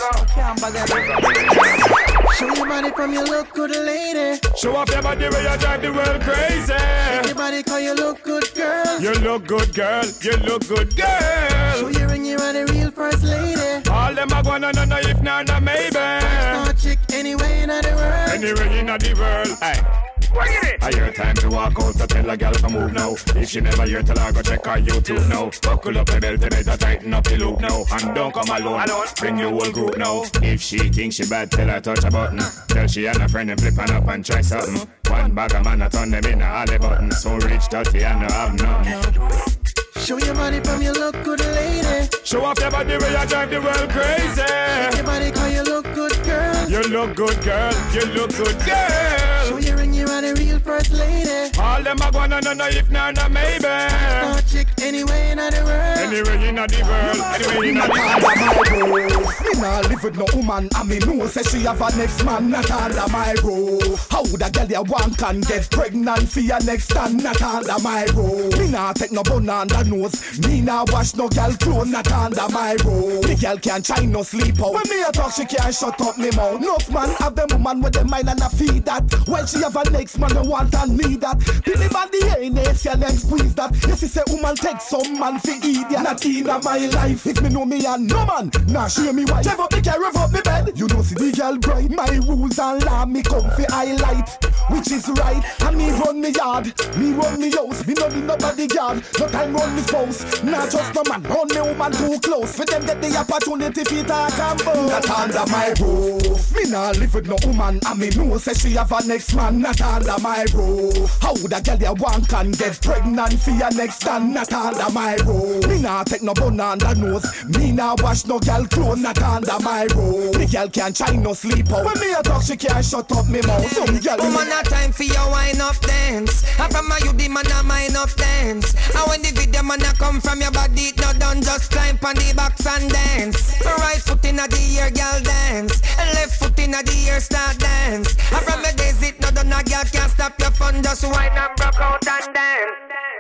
[2.35, 4.41] Show your body from your look good lady.
[4.57, 6.73] Show off your body where you drive the world crazy.
[6.73, 9.01] Shake your body cause you look good girl.
[9.01, 10.05] You look good, girl.
[10.23, 11.79] You look good, girl.
[11.79, 13.89] Show your ring, you are the real first lady.
[13.91, 15.91] All them a gonna know, no, if not, no, maybe.
[15.91, 18.31] Star chick anyway in the world.
[18.31, 19.59] Anyway in the world.
[19.61, 20.04] Hey.
[20.37, 23.15] I hear time to walk out, so tell a girl to move now.
[23.37, 25.51] If she never hear, tell her go check her YouTube now.
[25.63, 27.85] Buckle up the belt and better tighten up the loop now.
[27.93, 28.87] And don't come alone,
[29.19, 30.25] bring your whole group now.
[30.43, 32.41] If she thinks she bad, tell her touch a button.
[32.69, 34.89] Tell she and a friend and flip on up and try something.
[35.09, 37.13] One bag of man, I turn them in a alley button.
[37.13, 39.55] So rich, dirty, and no have nothing.
[39.97, 42.09] Show your body from your look good lady.
[42.25, 44.43] Show off your body where you drive the world crazy.
[44.43, 46.69] Shake your body cause you look good girl.
[46.69, 47.73] You look good, girl.
[47.95, 49.84] You look good, girl.
[50.05, 51.59] Show your you are the real first lady.
[51.59, 53.61] All them a gonna know, no, if not, no, maybe.
[53.61, 55.99] Star chick anyway in the world.
[55.99, 59.25] Anyway in the world, anyway in the world.
[59.45, 62.51] Me nah live with no woman and me know say she have a next man
[62.51, 64.09] not under my roof.
[64.11, 67.79] How would a girl ya want can get pregnant for your next stand not under
[67.83, 68.59] my roof?
[68.59, 70.39] Me nah take no bun under nose.
[70.47, 73.27] Me nah wash no girl clothes not under my roof.
[73.27, 74.75] Me girl can't try no sleep out.
[74.75, 76.61] When me a talk she can't shut up me mouth.
[76.61, 79.03] Enough man have them woman with them mind and a feed that.
[79.27, 81.39] When she have a next man who want and need that.
[81.65, 83.73] Billy body ain't ace your legs squeeze that.
[83.87, 86.03] Yes she say woman take some man fi eat ya.
[86.03, 87.27] Not in my life.
[87.27, 89.41] If me know me and no man, nah show me why.
[89.41, 90.73] Up me care, rev up me bed.
[90.75, 91.91] You know see the girl bright.
[91.91, 94.29] My rules and law me come fi highlight.
[94.71, 95.43] Which is right.
[95.63, 96.67] And me run me yard.
[96.97, 97.87] Me run me house.
[97.87, 99.05] Me no need nobody guard.
[99.21, 100.43] No time run me spouse.
[100.43, 101.23] Not just no man.
[101.23, 102.57] Run me woman too close.
[102.57, 105.07] For them get the opportunity fi talk and boast.
[105.07, 106.53] Not under my roof.
[106.55, 107.79] Me nah live with no woman.
[107.87, 109.61] And me know say she have a next man.
[109.61, 111.19] Not under my roof.
[111.21, 114.35] How would a girl ya want can get pregnant for your next stand?
[114.35, 115.67] Not under my roof.
[115.69, 117.45] Me nah take no bun under nose.
[117.45, 119.01] Me nah wash no girl clothes.
[119.01, 120.39] Not under my roof.
[120.39, 121.85] Me girl can't try no sleep out.
[121.85, 123.69] When me a talk, she can't shut up me mouth.
[123.69, 124.19] Some girl.
[124.19, 126.45] Woman, a time for your wine up dance.
[126.59, 128.75] And from my you the man a mind up dance.
[128.95, 131.43] And when the video man a come from your body, it not done.
[131.43, 133.61] Just climb on the box and dance.
[133.65, 135.83] Right foot in the air, girl dance.
[136.15, 138.17] Left foot in the air, start dance.
[138.33, 139.53] And from your days, it not done.
[139.53, 140.83] A girl can't stop your fun.
[140.83, 142.71] Just wine and broke out and dance.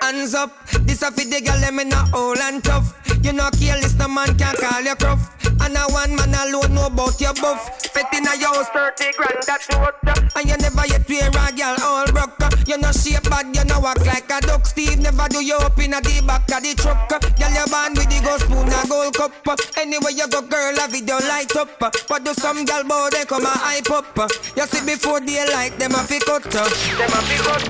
[0.03, 0.51] Hands up,
[0.87, 2.95] this a fit the girl them in a hole and tough.
[3.23, 5.35] You know careless, no man can call you gruff.
[5.61, 7.81] And a one man alone know about your buff.
[7.91, 9.97] Fit in a house, 30 grand, that's what.
[10.37, 12.69] And you never yet wear a girl all broke.
[12.69, 14.67] You know shape bad, you know walk like a duck.
[14.67, 17.09] Steve never do you up in a the back of the truck.
[17.09, 18.73] Girl, you born with the gold spoon
[19.05, 19.61] and gold cup.
[19.77, 21.83] Anyway you go, girl, a video light up.
[21.83, 24.19] Uh, but do some girl bow, they come a hype up.
[24.19, 24.29] Uh.
[24.57, 26.47] You see before they like them a fi cut.
[26.47, 26.69] Uh.
[26.99, 27.65] Them a fi cut.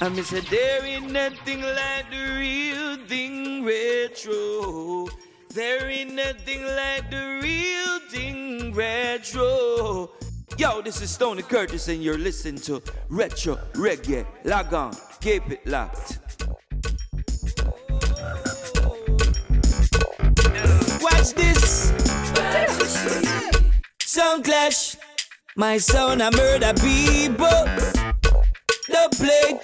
[0.00, 5.08] I miss a there ain't nothing like the real thing retro.
[5.54, 10.10] There ain't nothing like the real thing retro.
[10.56, 14.26] Yo, this is Tony Curtis, and you're listening to Retro Reggae.
[14.44, 16.27] Log on, keep it locked.
[21.32, 21.92] This.
[24.00, 24.96] Sound clash.
[25.56, 27.64] My sound, I murder people.
[28.88, 29.60] The plague.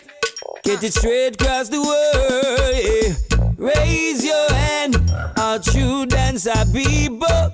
[0.64, 2.74] Get it straight across the world.
[2.74, 3.14] yeah.
[3.58, 4.96] Raise your hand,
[5.38, 7.52] our true dancer people.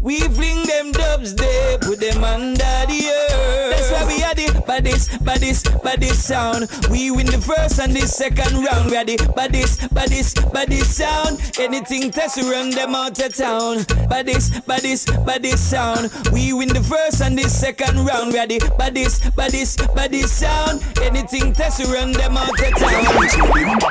[0.00, 2.54] We fling them dubs there, put them under
[2.86, 3.70] the earth.
[3.70, 6.70] That's why we are the baddest, baddest, baddest sound.
[6.88, 8.90] We win the first and the second round.
[8.90, 11.40] We are the baddest, baddest, baddest sound.
[11.58, 13.84] Anything test, we run them out of town.
[14.08, 16.12] Baddest, baddest, baddest sound.
[16.32, 18.32] We win the first and the second round.
[18.32, 20.80] We are the baddest, baddest, baddest sound.
[21.02, 23.18] Anything test, we run them out of town.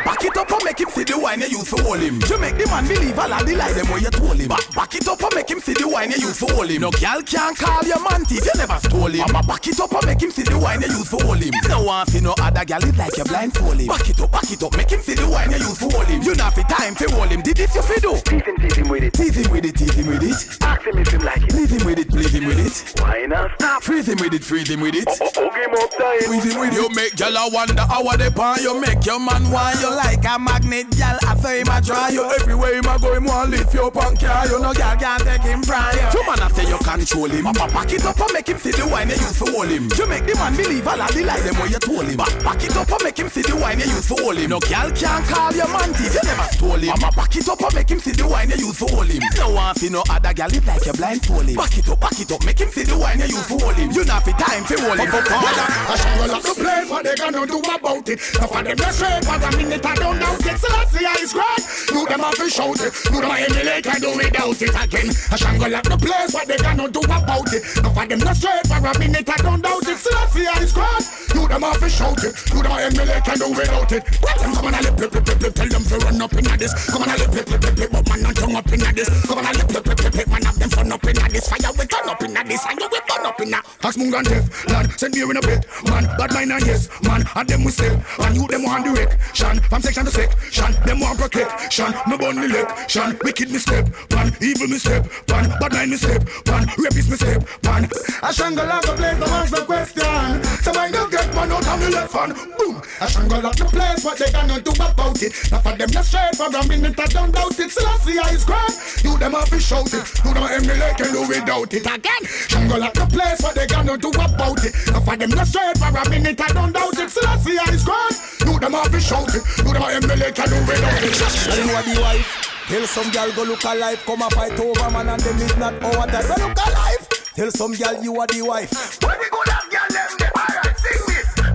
[0.07, 2.21] Back it up and make him see the wine you use for hold him.
[2.31, 4.47] You make the man believe all of the lie them what you told him.
[4.47, 6.81] Back, back it up and make him see the wine you use for hold him.
[6.81, 9.25] No girl can't call your man teeth, you never stole him.
[9.27, 11.51] I'ma back it up and make him see the wine you use for hold him.
[11.53, 13.87] If no one see no other girl, it's like you blindfold him.
[13.87, 16.07] Back it up, back it up, make him see the wine you use for hold
[16.07, 16.21] him.
[16.21, 17.41] You not fi time fi hold him.
[17.41, 18.13] Did this you fi do?
[18.21, 19.13] Tease him, tease him with it.
[19.13, 20.37] Tease him with it, tease him with it.
[20.61, 21.53] Ask him if him like it.
[21.53, 23.01] Leave him with it, leave him with it.
[23.01, 23.83] Why not stop?
[23.83, 25.07] Freeze him with it, freeze him with it.
[25.07, 26.19] Oh, oh, oh him up time.
[26.21, 26.81] Freeze him with it.
[26.81, 28.61] You make girl a wonder how they pan.
[28.61, 31.17] You make your man want you like a magnet, girl.
[31.23, 34.19] After him a try you everywhere him a go, him want lift you up and
[34.19, 34.59] carry you.
[34.59, 36.17] No girl can't take him from you.
[36.27, 37.45] Man after you control him.
[37.45, 39.87] Papa back it up and make him see the wine you use for hold him.
[39.95, 42.17] You make the man believe all of the lie them what you told him.
[42.17, 44.49] Back it up and make him see the wine you use for hold him.
[44.51, 46.91] No girl can't call your man teeth, you never stole him.
[46.99, 49.23] Mama back it up and make him see the wine you use for hold him.
[49.23, 51.55] If no one see no other girl, it like you blindfold him.
[51.55, 53.79] Back it up, back it up, make him see the wine you use for hold
[53.79, 53.89] him.
[53.95, 55.07] You not fi time fi hold him.
[55.07, 56.89] I shall roll up the place.
[56.91, 58.19] What they gonna do about it?
[58.35, 60.57] Now for them just straight for a minute I don't doubt it.
[60.59, 61.63] So see how it's great.
[61.95, 62.91] You them have to shout it.
[63.07, 65.15] You them emulate can do without it again.
[65.31, 66.33] I shall roll up the place.
[66.33, 67.61] What they gonna do about it?
[67.81, 69.97] Now for them just straight for a minute I don't doubt it.
[69.97, 71.05] See how it's great.
[71.37, 72.33] You them have to shout it.
[72.49, 74.03] You them emulate can do without it.
[74.21, 75.53] Well, them come on a lip lip lip lip.
[75.53, 76.73] Tell them to run up inna this.
[76.89, 77.89] Come on a lip lip lip lip.
[77.93, 79.09] But man not tongue up inna this.
[79.27, 80.27] Come on a lip lip lip lip.
[80.27, 81.45] Man have them fun up inna this.
[81.45, 82.65] Fire we turn up inna this.
[82.65, 83.59] And you we burn up inna.
[83.85, 85.61] Ask Mungan Def, lad, send me in a bit.
[85.85, 87.93] Man, bad mind and yes, man, and them we step.
[88.19, 88.87] And you them want.
[89.33, 91.71] Shan, from section to section, them want protect.
[91.71, 92.89] Shan, me bun the leg.
[92.89, 93.87] Shan, wicked me step.
[94.11, 95.05] Man, evil me step.
[95.29, 96.23] Man, bad mind me step.
[96.47, 97.41] Man, rapist me step.
[97.63, 97.89] Man,
[98.21, 100.43] I shangle like a place, no answer question.
[100.63, 102.33] So I don't get man out of me left hand.
[102.57, 105.33] Boom, I shangle like the place, what they gonna do about it?
[105.51, 107.71] Now for them, not straight for a minute, I don't doubt it.
[107.71, 108.73] So I see how grand.
[109.03, 110.05] You them have to shout it.
[110.25, 112.23] You them emulate can do without it again.
[112.47, 114.73] Shangle like the place, what they gonna do about it?
[114.91, 117.09] Now for them, not straight for a minute, I don't doubt it.
[117.09, 118.15] So I see how grand.
[118.45, 119.43] You them have to shout it.
[119.59, 121.15] You them emulate can do without it.
[121.51, 122.46] And you are the wife.
[122.67, 125.81] Tell some gal go look alive, come a fight over man and them is not
[125.81, 126.27] our type.
[126.27, 127.07] Go look alive.
[127.33, 129.01] Tell some gal you are the wife.
[129.01, 130.66] When we go down, gal them them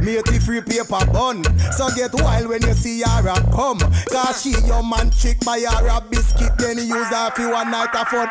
[0.04, 0.22] this.
[0.22, 1.44] Matey free paper bun.
[1.72, 3.78] So get wild when you see her a come.
[4.10, 7.70] Cause she your man chick buy her a biscuit, then you use her for one
[7.70, 8.28] night of fun.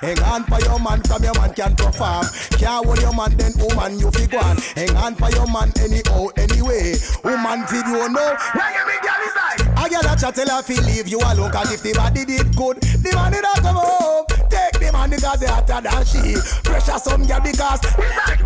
[0.00, 2.24] Hang on for your man from your man can't perform.
[2.58, 4.56] Can't hold your man then woman you fi go on.
[4.74, 6.94] Hang on for your man anyhow anyway.
[7.22, 8.36] Woman did you know?
[8.54, 9.78] Where you be gal is like?
[9.78, 12.56] I get a chat tell her fi leave you alone Cause if the body did
[12.56, 14.33] good, the man did not come home.
[14.84, 16.36] The man because they hotter than she.
[16.60, 17.80] Pressure some girl because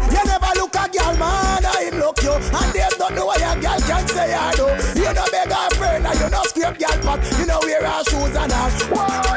[0.07, 1.67] you never look a girl man.
[1.67, 4.71] I him look you and there's not no way a girl can say I do.
[4.95, 7.19] You no beg a friend and you no scrape girl pop.
[7.39, 8.71] You no wear her shoes and all.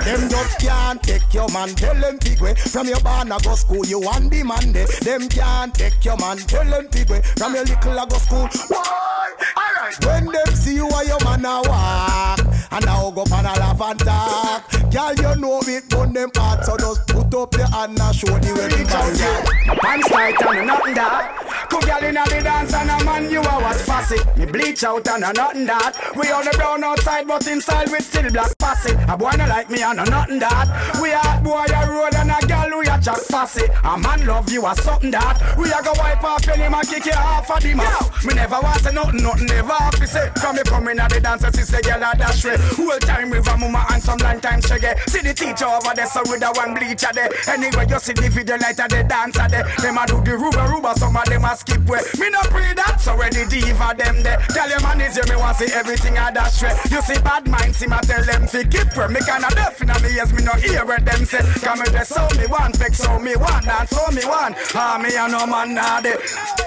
[0.06, 1.70] Them just can't take your man.
[1.74, 3.86] Tell them way from your barn I go school.
[3.86, 4.86] You want the man there.
[5.02, 6.38] Them can't take your man.
[6.38, 8.48] Tell them way from your little I go school.
[8.70, 9.34] Why?
[9.58, 10.06] Alright.
[10.06, 12.40] When them see you and your man a walk
[12.72, 14.81] and now go pan a laugh and talk.
[14.92, 18.28] Girl, you know it, but them heart so just put up your hand and show
[18.28, 21.51] the way the man My pants tight and nothing that.
[21.72, 24.20] Cool girl inna the dance and a man you a watch fussy.
[24.38, 25.96] Me bleach out and a nothing that.
[26.18, 28.92] We on the brown outside but inside we still black fussy.
[29.08, 30.68] A boy no like me and a nothing that.
[31.00, 33.72] We a boy a road and a girl we a jack fussy.
[33.88, 35.40] A man love you a something that.
[35.56, 38.26] We a go wipe off your name and kick you off of the mouth.
[38.26, 40.28] Me never want say nothing, nothing never have to say.
[40.44, 42.60] From me coming at the dance, I see say girl a dash way.
[42.76, 44.92] Whole time a mama and some long time shaggy.
[45.08, 47.32] See the teacher over there, so with a one bleacher there.
[47.48, 49.64] Anyway, you see the video of the dancer there.
[49.80, 52.02] Them a do the ruba ruba, some of them a skip way.
[52.18, 54.42] Me no pray that, so when the diva them there.
[54.50, 56.74] Tell your man is here, me want see everything I dash way.
[56.90, 59.96] You see bad minds, see me tell them fi keep where me kinda deaf inna
[60.02, 61.46] me ears, me no hear what them say.
[61.62, 64.58] Come me dress so me want, vex so me want, dance so me want.
[64.74, 66.18] Ah me a no man nah de.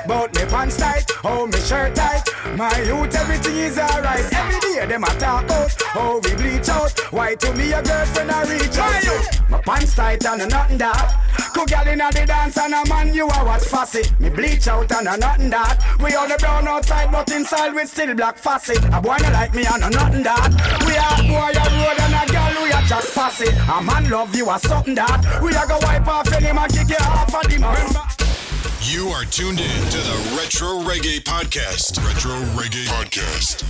[0.06, 2.22] Bout me pants tight, oh me shirt tight.
[2.56, 4.24] My youth, everything is alright.
[4.32, 6.92] Every day them a talk out, oh we bleach out.
[7.12, 9.50] Why to me a girlfriend I reach out?
[9.50, 11.14] My my pants tight and nothing that.
[11.54, 14.02] Cool girl inna the dance and a man you a watch fussy.
[14.18, 15.78] Me bleach out and a nothing that.
[16.00, 18.74] We all the brown outside but inside we still black fussy.
[18.92, 20.50] A boy no like me and a nothing that.
[20.86, 23.48] We a boy a road and a girl we a jack fussy.
[23.50, 25.40] A man love you a something that.
[25.42, 28.20] We a go wipe off any man kick you off of the mouth.
[28.82, 31.96] You are tuned in to the Retro Reggae Podcast.
[32.06, 33.64] Retro Reggae Podcast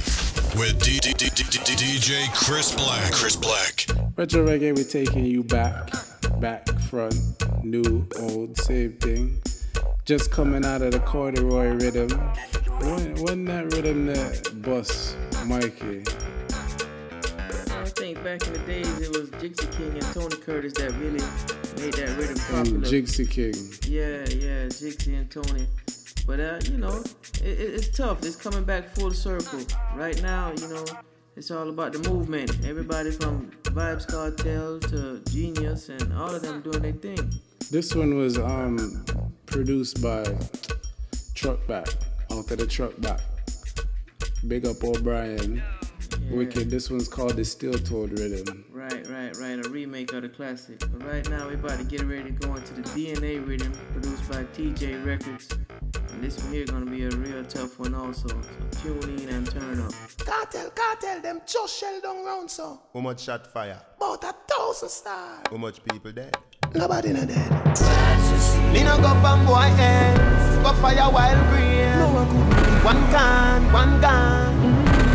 [0.58, 3.12] with D- D- D- D- D- DJ Chris Black.
[3.12, 3.86] Chris Black.
[4.16, 5.90] Retro Reggae, we're taking you back,
[6.40, 7.14] back, front,
[7.64, 9.40] new, old, same thing.
[10.04, 12.08] Just coming out of the corduroy rhythm.
[12.82, 16.02] Wasn't wasn't that rhythm that bust Mikey?
[17.72, 21.24] I think back in the days it was Jigsy King and Tony Curtis that really
[21.80, 22.76] made that rhythm popular.
[22.76, 23.54] And Jigsy King.
[23.90, 25.66] Yeah, yeah, Jigsy and Tony.
[26.26, 27.02] But uh, you know,
[27.42, 28.22] it, it, it's tough.
[28.26, 29.60] It's coming back full circle.
[29.94, 30.84] Right now, you know,
[31.34, 32.50] it's all about the movement.
[32.66, 37.32] Everybody from Vybz Kartel to Genius and all of them doing their thing.
[37.70, 39.04] This one was um
[39.46, 40.22] produced by
[41.34, 41.94] Truckback,
[42.30, 43.20] out of the Truckback.
[44.46, 45.62] Big up O'Brien.
[46.30, 46.70] Wicked.
[46.70, 48.64] This one's called the Steel Toed Rhythm.
[48.70, 49.64] Right, right, right.
[49.64, 50.80] A remake of the classic.
[50.80, 54.30] But right now, we're about to get ready to go into the DNA rhythm produced
[54.30, 55.48] by TJ Records.
[56.12, 58.28] And this one here gonna be a real tough one also.
[58.28, 59.92] So tune in and turn up.
[60.18, 62.80] Cartel, cartel, them just shell down round so.
[62.92, 63.80] How much shot fire?
[63.96, 65.42] About a thousand stars.
[65.50, 66.36] How much people dead?
[66.74, 67.50] Nobody not dead.
[68.72, 71.98] Me no go from boy ends, go fire wild brain.
[72.02, 72.08] No
[72.82, 74.54] one can, one gun,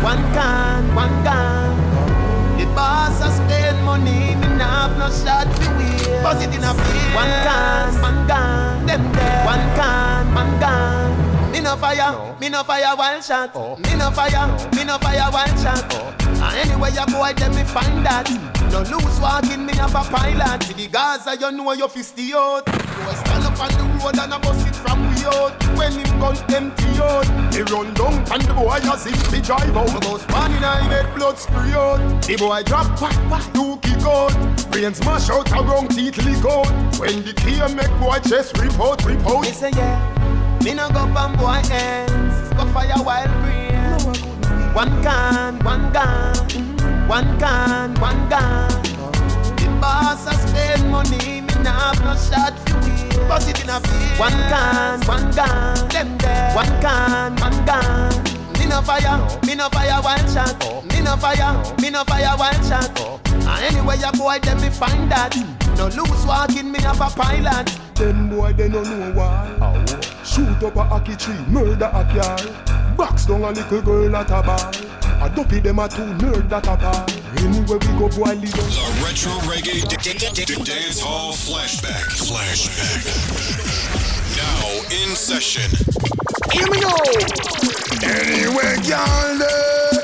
[0.02, 1.76] one can, one gun.
[2.56, 6.22] The boss has spend money, me nah have no shot fi waste.
[6.24, 6.72] Bust it in a.
[7.12, 9.44] One can, one gun, them there.
[9.44, 11.09] One can, one gun.
[11.50, 13.50] Me no fire, me no fire one shot.
[13.54, 13.76] Oh.
[13.76, 15.84] Me no fire, me no fire one shot.
[15.94, 16.14] Oh.
[16.42, 18.28] And anyway you boy, let me find that.
[18.28, 18.60] Hmm.
[18.70, 20.60] No loose walking, me have a pilot.
[20.62, 22.64] To the Gaza, you know you fist the out.
[22.66, 25.52] Boy stand up on the road and I bust it from we out.
[25.76, 29.76] When him gun empty out, he run down and the boy as if he drive
[29.76, 29.88] out.
[29.88, 32.22] The most one in I head blood spray out.
[32.22, 34.32] The boy drop back, back, do kick out.
[34.70, 36.70] Brain smash out, a wrong teeth leak out.
[37.00, 39.42] When the key make boy chest rip out, rip out.
[39.42, 39.98] Me say yeah,
[40.64, 42.48] me no go on boy ends.
[42.54, 43.60] Go fire wild brain.
[44.74, 46.36] One can, one gun,
[47.08, 48.70] one can, one gun.
[49.56, 53.26] The boss a spend money, me nah have no shot for we.
[53.26, 54.18] Bust it in a face.
[54.18, 56.54] One can, one gun, them there.
[56.54, 58.12] One can, one gun.
[58.58, 60.84] Me no fire, me no fire one shot.
[60.86, 63.00] Me no fire, me no fire one shot.
[63.32, 65.34] And anyway you boy, them me find that.
[65.76, 67.66] No loose walking, me have a pilot.
[67.96, 69.58] Them boy they no know why.
[69.60, 70.09] Oh.
[70.30, 72.38] Shoot up a hockey tree, murder a car.
[72.96, 74.70] Box down a little girl at a bar.
[75.22, 77.04] A dopey them a two nerd that a bar.
[77.36, 78.76] Anywhere we go, boy, lead us.
[78.76, 82.14] The Retro Reggae D- D- D- Dance Hall Flashback.
[82.14, 83.02] Flashback.
[84.36, 85.68] Now in session.
[86.52, 86.94] Hear me now.
[88.06, 89.98] Anyway, girl, there.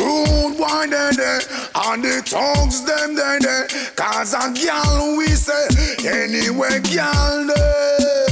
[0.00, 1.40] Rude boy, there, there.
[1.76, 3.68] And the tongues, them, there, there.
[3.96, 5.68] Cause a girl, we say.
[6.08, 8.29] Anyway, girl, there.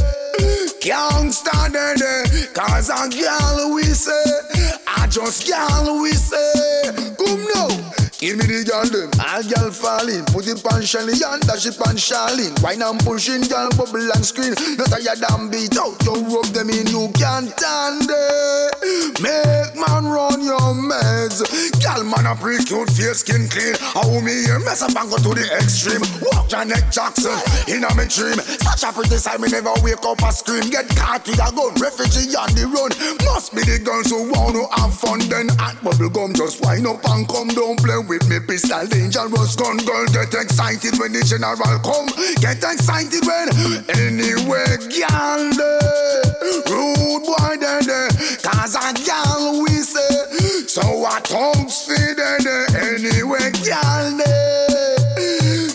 [0.89, 2.25] There, there.
[2.55, 4.25] Cause a girl, we say.
[4.87, 7.15] I just girl, we say.
[7.19, 7.88] Come now.
[8.19, 10.27] Give me the girl them, all girl falling.
[10.35, 12.51] Put it on Shelly and dash it on Charlene.
[12.67, 16.67] Wine and pushing, girl bubble and screen Not tired and beat out, you rub them
[16.67, 19.23] in You can't stand it.
[19.23, 21.47] Make man run your meds.
[21.79, 23.79] Girl man a pretty cute, face skin clean.
[23.79, 26.03] How me here, mess up and go to the extreme?
[26.19, 27.39] Walk Janet Jackson,
[27.71, 28.43] in a me dream.
[28.67, 30.67] Such a pretty side, me never wake up a scream.
[30.75, 32.91] Get caught with a gun, refugee on the run.
[33.31, 36.83] Must be the girls who want to have fun Then hot bubble gum, just wind
[36.83, 40.07] up and come Don't play with me pistol dangerous gun girl.
[40.07, 42.09] Get excited when the general come.
[42.41, 43.49] Get excited when
[43.97, 46.19] anyway girl there
[46.71, 47.87] rude boy there eh.
[47.87, 48.09] there
[48.43, 54.67] cause a girl we say so a tongues feed there there anyway girl there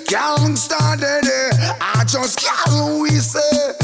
[0.10, 3.83] gangsta there there I just girl we say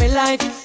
[0.00, 0.61] in my life.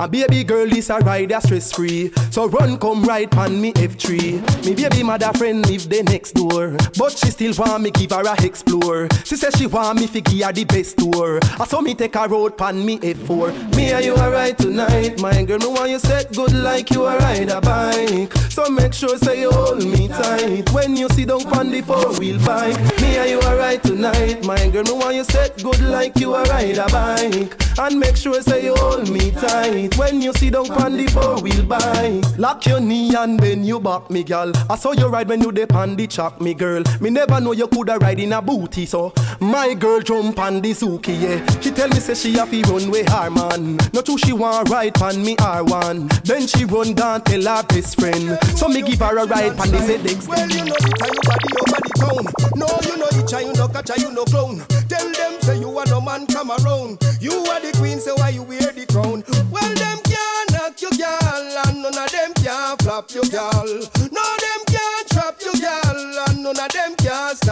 [0.00, 0.02] F2.
[0.02, 2.10] And baby girl this a ride a stress free.
[2.30, 4.64] So run come ride pan me F3.
[4.64, 6.76] Me baby mother friend live the next door.
[6.98, 9.08] But she still want me give her a explore.
[9.24, 11.40] She says she want me fi give her the best tour.
[11.58, 13.76] I saw me take a road pan me F4.
[13.76, 15.58] Me and you alright tonight, my girl.
[15.58, 18.32] Me want you set good like you a ride a bike.
[18.50, 22.18] So make sure say you hold me tight when you sit down on the four
[22.18, 22.76] wheel bike.
[23.00, 24.84] Me and you alright tonight, my girl.
[24.84, 27.56] Me want you set good like you a ride a bike.
[27.78, 31.40] And make sure say you hold me tight when you sit down on the four
[31.42, 32.38] wheel bike.
[32.38, 34.52] Lock your knee and bend you back, me girl.
[34.68, 36.82] I saw you ride when you dey on the track, me girl.
[37.00, 40.70] Me never know you coulda ride in a booty, so my girl jump on the
[40.72, 41.60] Suki, yeah.
[41.60, 43.78] She tell me say she have to run with her man.
[43.92, 46.22] No true she want ride on me R1.
[46.24, 48.38] Then she run down tell her best friend.
[48.56, 50.28] So me give her a ride on the ZX.
[50.28, 52.24] Well, you know it, and you body over the town.
[52.56, 54.62] No, you know it, and you know catch, you know clown.
[54.90, 56.98] Tell them say you are no man come around.
[57.20, 59.22] You are the queen, so why you wear the crown?
[59.48, 63.99] Well, them can't knock you, girl, and none of them can't flop you, girl.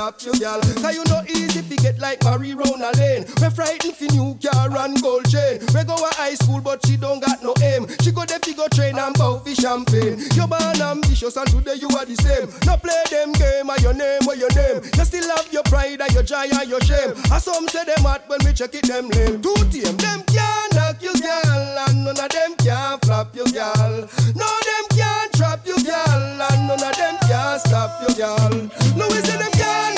[0.08, 0.60] Slap you, girl.
[0.60, 3.24] Cause you know easy fi get like Marie round a lane.
[3.40, 5.60] We frightened fi new car and gold chain.
[5.74, 7.86] We go to high school, but she don't got no aim.
[8.00, 10.18] She go there fi go train and bow fi champagne.
[10.34, 12.48] You born ambitious and today you are the same.
[12.64, 14.82] Now play them game and your name or your name.
[14.96, 17.12] You still have your pride and your joy and your shame.
[17.30, 19.42] And some say them hot when we check it them lame.
[19.42, 24.08] Two team, them can't knock you, girl, and none of them can flop you, girl.
[24.34, 28.52] No, them can't trap you, girl, and none of them can stop you, girl.
[28.96, 29.97] No, we say them can't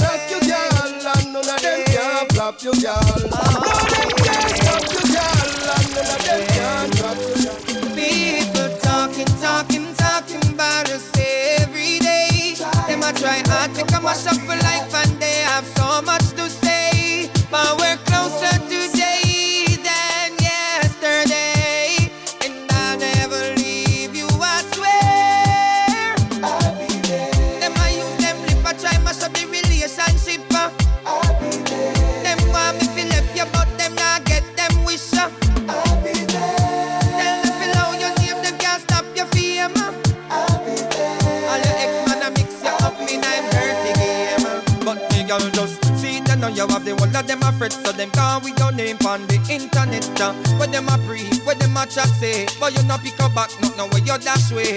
[2.50, 2.94] flop you, girl.
[7.94, 9.94] People talking, talking,
[10.90, 11.10] us
[11.60, 12.54] every day.
[12.88, 16.30] Them a try hard to come mash up for life and they have so much
[16.30, 17.30] to say.
[17.50, 18.09] But we're
[46.60, 49.26] you have the whole of them a fret So them call with your name on
[49.26, 50.34] the internet uh.
[50.60, 53.48] Where them a pre, where them a chat say But you not pick up back,
[53.60, 54.76] not know where you dash way.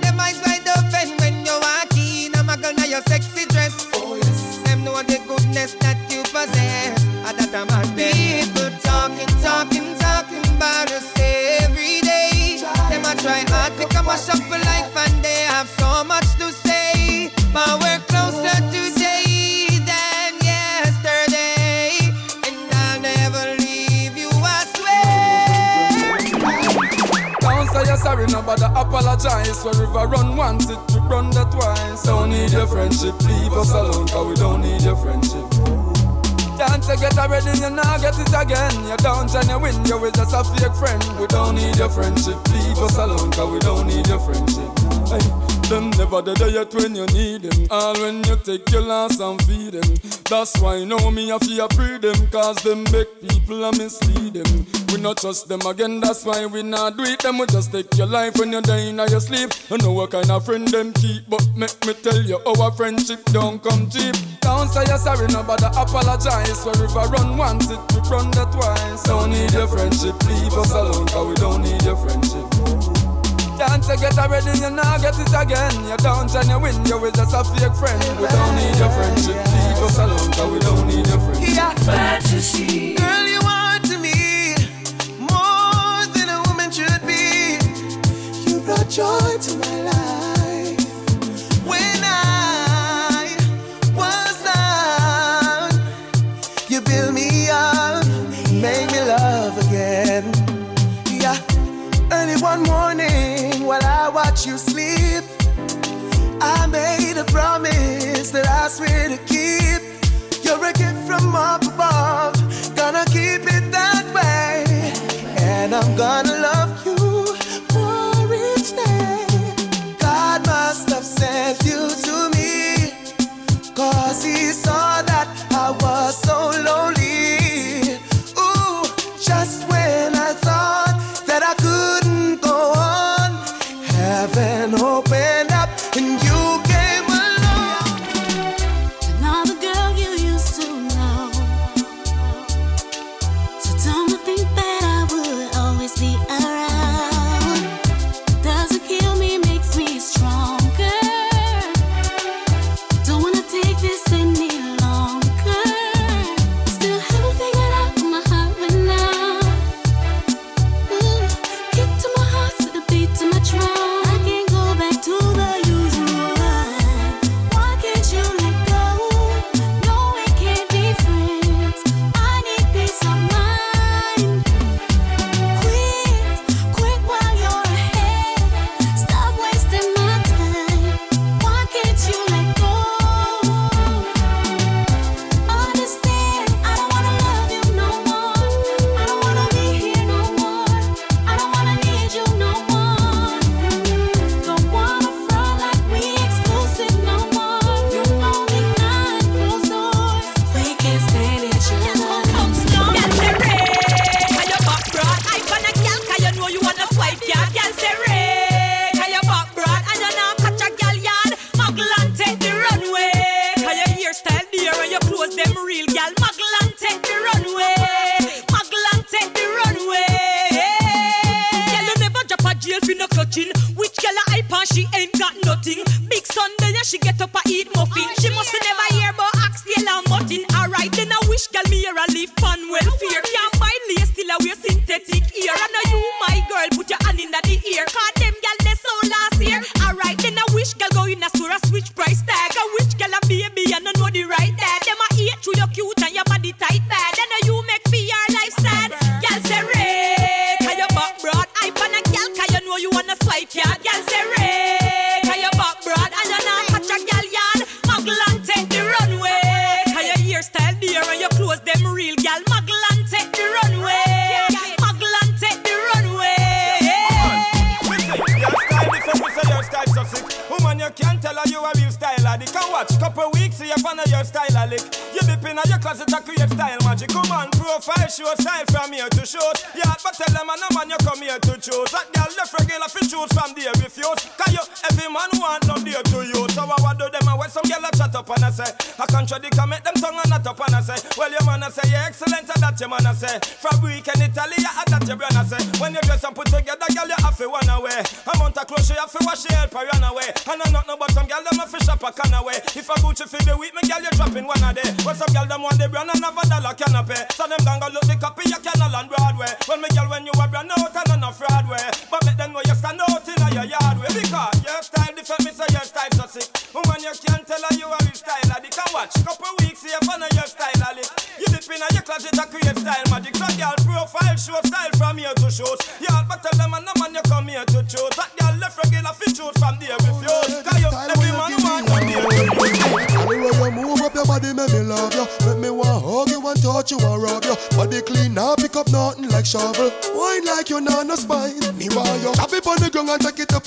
[0.00, 3.88] Them eyes wide open when you walk in I'm a girl now your sexy dress.
[3.94, 4.58] Oh yes.
[4.64, 7.04] Them know the goodness that you possess.
[7.28, 12.64] And that I'm a People talking, talking, talking about us every day.
[12.88, 14.40] Them a try hard to come mash up
[29.24, 29.64] apologize.
[29.64, 32.02] Wherever run once, it to run that twice.
[32.02, 35.44] Don't need your friendship, leave us alone, cause we don't need your friendship.
[36.58, 38.74] Chance to get already, you now get it again.
[38.86, 41.02] You don't and you win, you with just a fake friend.
[41.20, 44.70] We don't need your friendship, leave us alone, cause we don't need your friendship.
[45.08, 47.66] Hey, them never the day yet when you need them.
[47.70, 49.88] All when you take your loss and feed them.
[50.28, 54.66] That's why know me I fear free them, cause them make people and mislead them.
[54.92, 57.20] We not trust them again, that's why we not do it.
[57.20, 59.50] Them we just take your life when you're dying or you sleep.
[59.70, 63.24] I know what kind of friend them keep, but make me tell you our friendship
[63.32, 64.14] don't come cheap.
[64.40, 66.64] Don't say you're sorry, no bother apologize.
[66.66, 69.04] Wherever run once, it we run that twice.
[69.04, 72.51] Don't need your friendship, leave us alone, cause we don't need your friendship.
[73.58, 75.72] Chance to get already, you now get it again.
[75.88, 78.00] You don't and you win, you with just a fake friend.
[78.20, 81.56] We don't need your friendship, leave us alone, cause we don't need your friendship.
[81.56, 81.74] Yeah.
[81.84, 82.94] Fantasy.
[82.94, 84.54] Girl, you are to me
[85.18, 87.58] more than a woman should be.
[88.50, 90.80] You brought joy to my life.
[91.66, 93.36] When I
[93.94, 95.70] was down,
[96.68, 98.06] you built me up,
[98.50, 100.32] made me love again.
[101.10, 101.38] Yeah.
[102.10, 102.91] Early one morning while I
[104.32, 105.24] watch you sleep,
[106.40, 109.82] I made a promise that I swear to keep.
[110.42, 112.34] You're a gift from up above,
[112.74, 114.64] gonna keep it that way.
[115.36, 116.41] And I'm gonna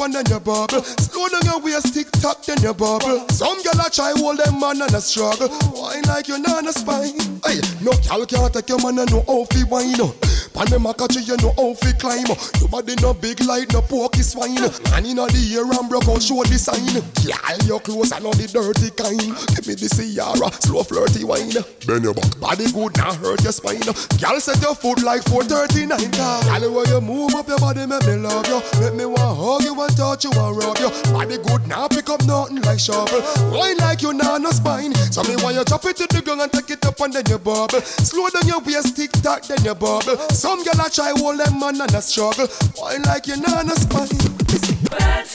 [0.06, 0.84] and then you bubble.
[0.84, 3.28] Slow down your waist, tick tock, then you bubble.
[3.30, 5.50] Some gyal a try hold them man and a struggle.
[5.74, 7.18] Wine like you not no spine.
[7.44, 10.25] Hey, no gyal can't take your man and no how fi wine.
[10.56, 12.32] Pan them a catch you, know how fi climb.
[12.64, 14.64] Your body no big like no pokey swine.
[14.96, 17.04] And inna the ear and broke out show the sign.
[17.20, 19.36] Gyal your clothes and not the dirty kind.
[19.52, 21.60] Give me the Ciara, slow flirty wine.
[21.86, 23.84] Bend your back, body good, not hurt your spine.
[24.16, 26.40] Gyal set your foot like 439 car.
[26.48, 28.64] Gyal when you move up your body, make me love you.
[28.80, 30.88] Make me want hug you and touch you and rub you.
[31.12, 33.20] Body good, now pick up nothing like shovel.
[33.52, 34.96] Wine like you not no spine.
[35.12, 37.28] So me want you drop it to the ground and take it up and then
[37.28, 37.82] you bubble.
[37.82, 40.16] Slow down your waist, tick tock, then you bubble.
[40.46, 42.48] Some gyal a try hold them man and a struggle.
[42.80, 44.08] Wine like you not no spine.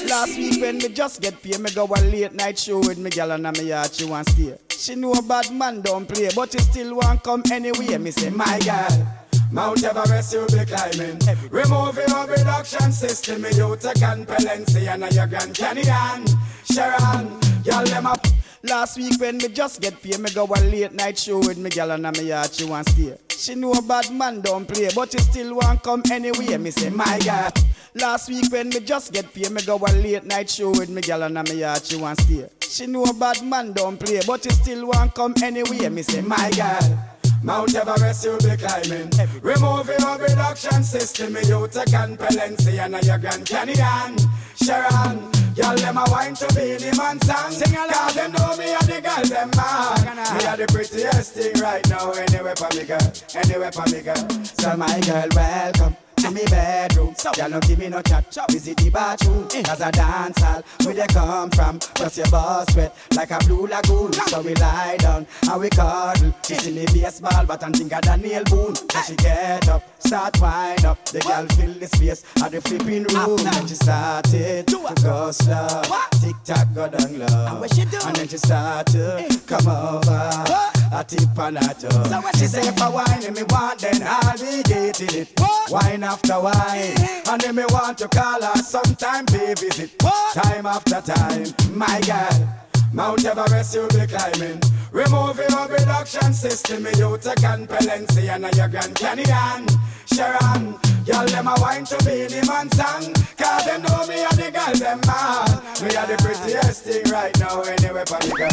[0.09, 3.11] Last week when me just get paid, me go a late night show with me
[3.11, 4.57] gal and me yard, she want stay.
[4.69, 7.99] She know a bad man don't play, but she still want come anyway.
[7.99, 9.17] Me say, my girl.
[9.51, 11.19] Mount Everest you be climbing
[11.51, 16.25] Remove your reduction system You take and Pelensi and your Grand Canyon
[16.71, 18.25] Sharon, y'all them up
[18.63, 21.71] Last week when me just get paid, me go a late night show with me
[21.71, 23.17] gal and me yard, she want stay.
[23.31, 26.59] She know a bad man don't play, but she still want come anyway.
[26.59, 27.59] Me say, my God.
[27.95, 31.01] Last week when me just get paid, me go a late night show with me
[31.01, 32.47] gal and me yard, she want stay.
[32.61, 35.89] She know a bad man don't play, but she still want come anyway.
[35.89, 36.99] Me say, my God.
[37.43, 43.47] Mount Everest you be climbing Remove your reduction system You and Pelensi and your Grand
[43.47, 44.19] Canyon
[44.57, 47.51] Sharon Y'all them a wine to be the man song.
[47.51, 47.91] Sing along.
[47.91, 51.87] Cause them know me and the girl them man Me are the prettiest thing right
[51.89, 52.13] now.
[52.13, 53.13] Anyway for me girl.
[53.35, 54.45] Anyway for me girl.
[54.45, 57.15] So my girl welcome to me bedroom.
[57.37, 58.25] Y'all don't give me no chat.
[58.51, 59.49] Visit the bathroom.
[59.49, 60.63] Cause a dance hall.
[60.85, 61.79] Where they come from?
[61.79, 64.13] Plus your boss wet like a blue lagoon.
[64.13, 66.35] So we lie down and we cuddle.
[66.45, 68.75] She see me baseball, but I'm think of Daniel Boone.
[68.75, 71.05] So she get up, start wind up.
[71.07, 73.41] The girl fill the space at the flipping room.
[73.47, 75.83] And she started to go slow.
[76.21, 77.63] Tick tock go down low.
[77.63, 80.70] And then she started come over.
[80.93, 82.31] A tip and a toe.
[82.35, 85.41] She say if I whine and me want, then I'll be getting it.
[85.71, 86.95] Wine after wine,
[87.29, 89.97] and then me want to call her sometime, pay visit.
[90.35, 92.49] Time after time, my God.
[92.93, 94.61] Mount Everest you'll be climbing
[94.93, 99.67] Remove your reduction system me You take and Pelensi and your Grand Canyon
[100.07, 100.75] Sharon
[101.07, 104.51] Y'all them a wine to be the man song Cause them know me and the
[104.51, 105.49] girl them man
[105.83, 108.51] Me are the prettiest thing right now Anyway for the girl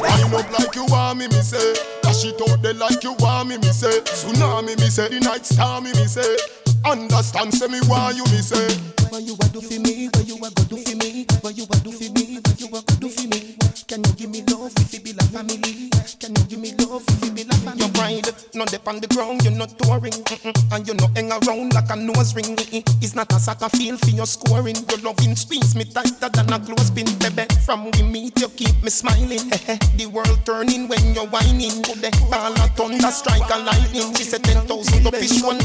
[0.00, 1.74] Wind up like you want me, me say.
[2.02, 4.00] Dash it out there like you want me, me say.
[4.00, 5.08] Tsunami, me say.
[5.08, 6.36] The night star, me, me say.
[6.84, 8.68] Understand, say me why you me say.
[9.10, 10.08] What you a do for me?
[10.08, 11.26] What you a go do for me?
[11.40, 12.40] What you a do for me?
[12.40, 13.49] What you a go do for me?
[13.90, 15.90] Can you give me love if it be like family?
[16.20, 17.82] Can you give me love if it be like family?
[17.82, 20.54] Your pride, not dip on the ground, you're not touring, mm-mm.
[20.70, 22.54] and you're not hang around like a nose ring.
[23.02, 24.76] It's not a soccer field for your scoring.
[24.88, 27.52] Your loving squeeze me tighter than a clothespin, baby.
[27.66, 29.50] From we meet, you keep me smiling.
[29.98, 31.82] the world turning when you're whining.
[31.82, 34.14] Go the ball of thunder, strike a lightning.
[34.14, 35.58] She said ten thousand up is one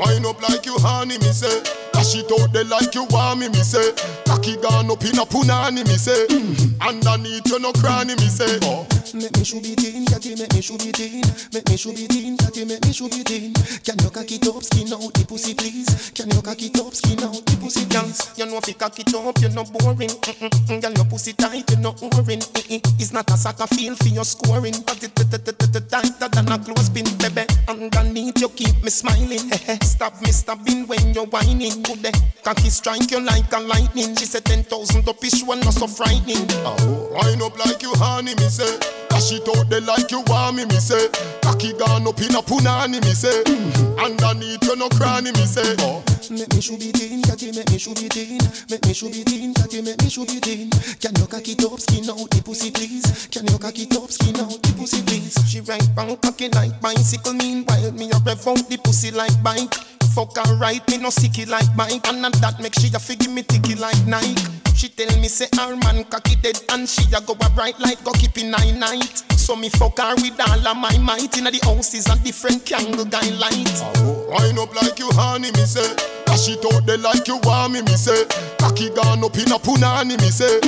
[0.00, 1.62] Wind up like you honey, me say.
[1.92, 3.92] Dash it out there like you want me, me say.
[4.24, 6.26] Cocky gone up in a punani, me say.
[6.32, 6.80] Mm-hmm.
[6.80, 8.58] Underneath you no cranny, me say.
[8.62, 8.86] Oh.
[9.12, 11.24] Make me should be teen, catty, make me should be teen.
[11.52, 13.52] Make me should be teen, catty, make me should be teen.
[13.84, 16.10] Can you cock it up, skin out the pussy, please?
[16.14, 18.32] Can you cock it up, skin out the pussy, please?
[18.38, 20.08] You know if you cock it up, you're not boring.
[20.08, 20.80] Mm-mm.
[20.80, 22.40] Girl, your pussy tight, you're not boring.
[22.70, 27.44] It's not a soccer field for your scoring, but it tighter than a clothespin, baby.
[27.68, 29.50] Underneath you keep me smiling.
[29.90, 31.82] Stop me stopping when you're whining.
[31.82, 32.12] Good day,
[32.42, 34.16] cocky strike you like a lightning.
[34.16, 36.46] She said ten thousand up is one not so frightening.
[36.64, 38.99] Oh, wind up like you honey, me say.
[39.20, 41.08] Dash it out there like you want me, me say.
[41.42, 43.44] Cocky gone up in a punani, me say.
[43.44, 44.00] Mm-hmm.
[44.00, 45.76] Underneath you no cranny, me say.
[45.80, 46.02] Oh.
[46.30, 48.40] Make me should be teen, catty, make me should be teen.
[48.70, 50.70] Make me should be teen, catty, make me should be teen.
[51.04, 53.28] Can you cock it up, skin out the pussy, please?
[53.30, 55.36] Can you cock it up, skin out the pussy, please?
[55.46, 57.34] She right bang cocky like bicycle.
[57.34, 59.99] Meanwhile, me a rev out the pussy like bike.
[60.14, 62.06] Fuck her right, me no sicky like bike.
[62.08, 64.42] And not that make she a fi give me ticky like Nike.
[64.74, 68.02] She tell me say her man cocky dead and she a go a bright like
[68.02, 69.22] go keep in nine night.
[69.36, 71.36] So me fuck her with all of my might.
[71.38, 73.68] Inna the house is a different candle guy light.
[73.96, 76.19] Oh, wind up like you honey, me say.
[76.30, 78.24] Dash it out there like you want me, me say.
[78.60, 80.60] Cocky gone up in a punani, me say.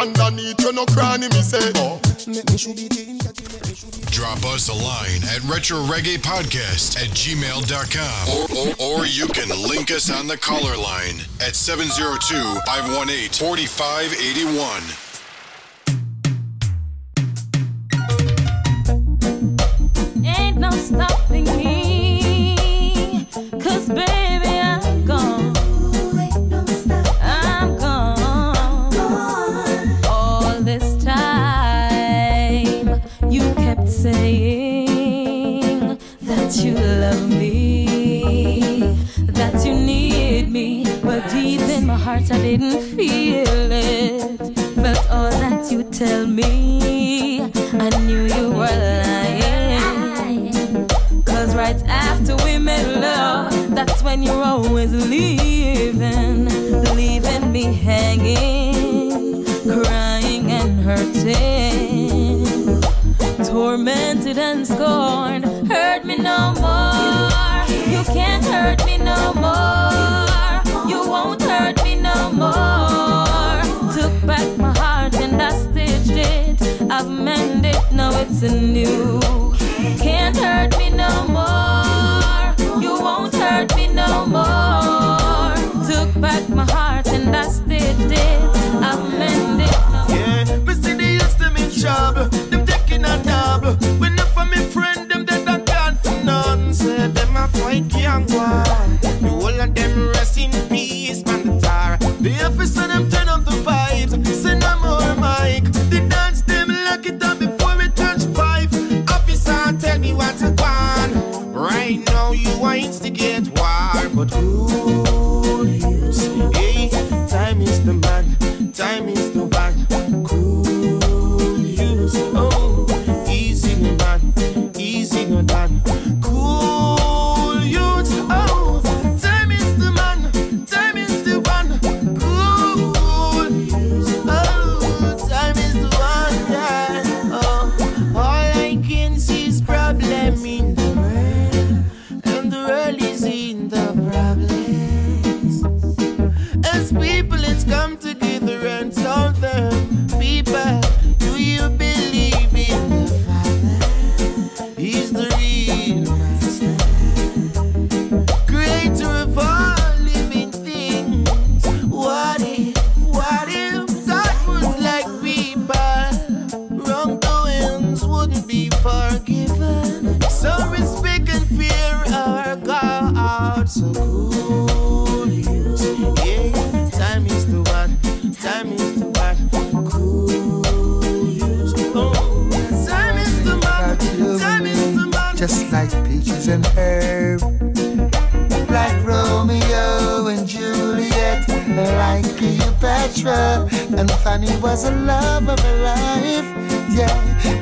[0.00, 1.72] Underneath you no cranny, me say.
[1.74, 2.00] Oh.
[2.28, 5.78] Me should be teen, catty, make me should be Drop us a line at Retro
[5.78, 8.28] Reggae Podcast at gmail.com.
[8.30, 12.36] Or, or, or you can link us on the caller line at 702
[12.66, 15.10] 518 4581.
[20.24, 23.26] Ain't no stopping me.
[23.60, 24.19] Cause baby,
[42.10, 44.38] heart, I didn't feel it.
[44.76, 47.42] But all that you tell me.
[47.86, 49.80] I knew you were lying.
[51.24, 56.48] Cause right after we made love, that's when you're always leaving.
[56.96, 59.44] Leaving me hanging,
[59.74, 62.44] crying and hurting.
[63.44, 67.64] Tormented and scorned, hurt me no more.
[67.92, 70.29] You can't hurt me no more.
[77.00, 79.20] I've mended, now it's anew.
[79.96, 80.76] Can't hurt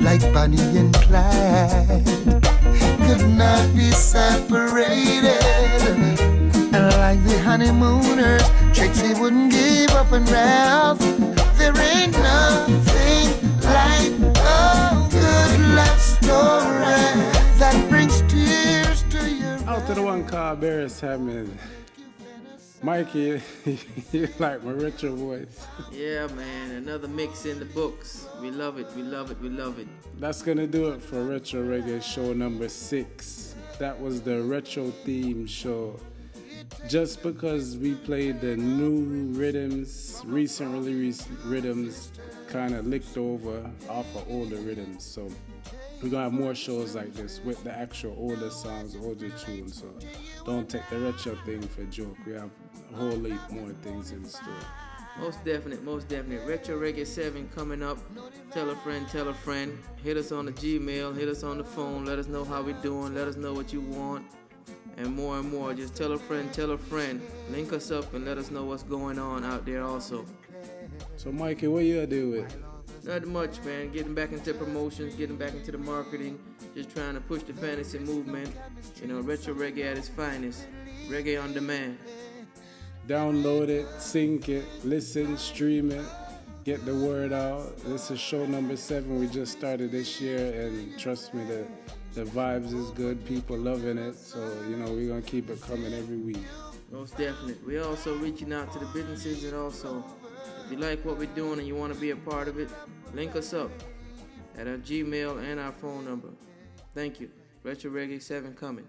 [0.00, 2.04] like Bonnie and Clyde,
[3.06, 5.42] could not be separated.
[6.74, 10.98] And like the honeymooners, Trixie wouldn't give up on Ralph.
[11.58, 13.28] There ain't nothing
[13.62, 17.04] like a good love story
[17.58, 21.58] that brings tears to your Out to the one called Barris Hammond.
[22.80, 23.42] Mikey,
[24.12, 25.66] you like my retro voice.
[25.90, 28.28] Yeah, man, another mix in the books.
[28.40, 29.88] We love it, we love it, we love it.
[30.20, 33.56] That's gonna do it for Retro Reggae show number six.
[33.80, 35.98] That was the retro theme show.
[36.88, 42.12] Just because we played the new rhythms, recent release rhythms,
[42.48, 45.04] kind of licked over off of older rhythms.
[45.04, 45.28] So
[46.02, 49.80] we're gonna have more shows like this with the actual older songs, older tunes.
[49.80, 49.88] So
[50.44, 52.16] don't take the retro thing for a joke.
[52.24, 52.50] We have
[52.94, 54.52] whole heap more things in store.
[55.20, 56.46] Most definite, most definite.
[56.46, 57.98] Retro Reggae 7 coming up.
[58.52, 59.76] Tell a friend, tell a friend.
[60.04, 62.04] Hit us on the Gmail, hit us on the phone.
[62.04, 63.14] Let us know how we doing.
[63.14, 64.26] Let us know what you want.
[64.96, 67.20] And more and more, just tell a friend, tell a friend.
[67.50, 70.24] Link us up and let us know what's going on out there also.
[71.16, 72.56] So Mikey, what you do with?
[73.04, 73.90] Not much, man.
[73.92, 76.38] Getting back into promotions, getting back into the marketing,
[76.74, 78.54] just trying to push the fantasy movement.
[79.00, 80.66] You know, retro reggae at its finest.
[81.08, 81.98] Reggae on demand.
[83.08, 86.04] Download it, sync it, listen, stream it,
[86.64, 87.74] get the word out.
[87.78, 89.18] This is show number seven.
[89.18, 91.66] We just started this year, and trust me, the
[92.12, 93.24] the vibes is good.
[93.24, 94.38] People loving it, so
[94.68, 96.44] you know we're gonna keep it coming every week.
[96.92, 97.56] Most definite.
[97.66, 100.04] We're also reaching out to the businesses and also,
[100.66, 102.68] if you like what we're doing and you want to be a part of it,
[103.14, 103.70] link us up
[104.58, 106.28] at our Gmail and our phone number.
[106.94, 107.30] Thank you.
[107.62, 108.86] Retro Reggae 7 coming.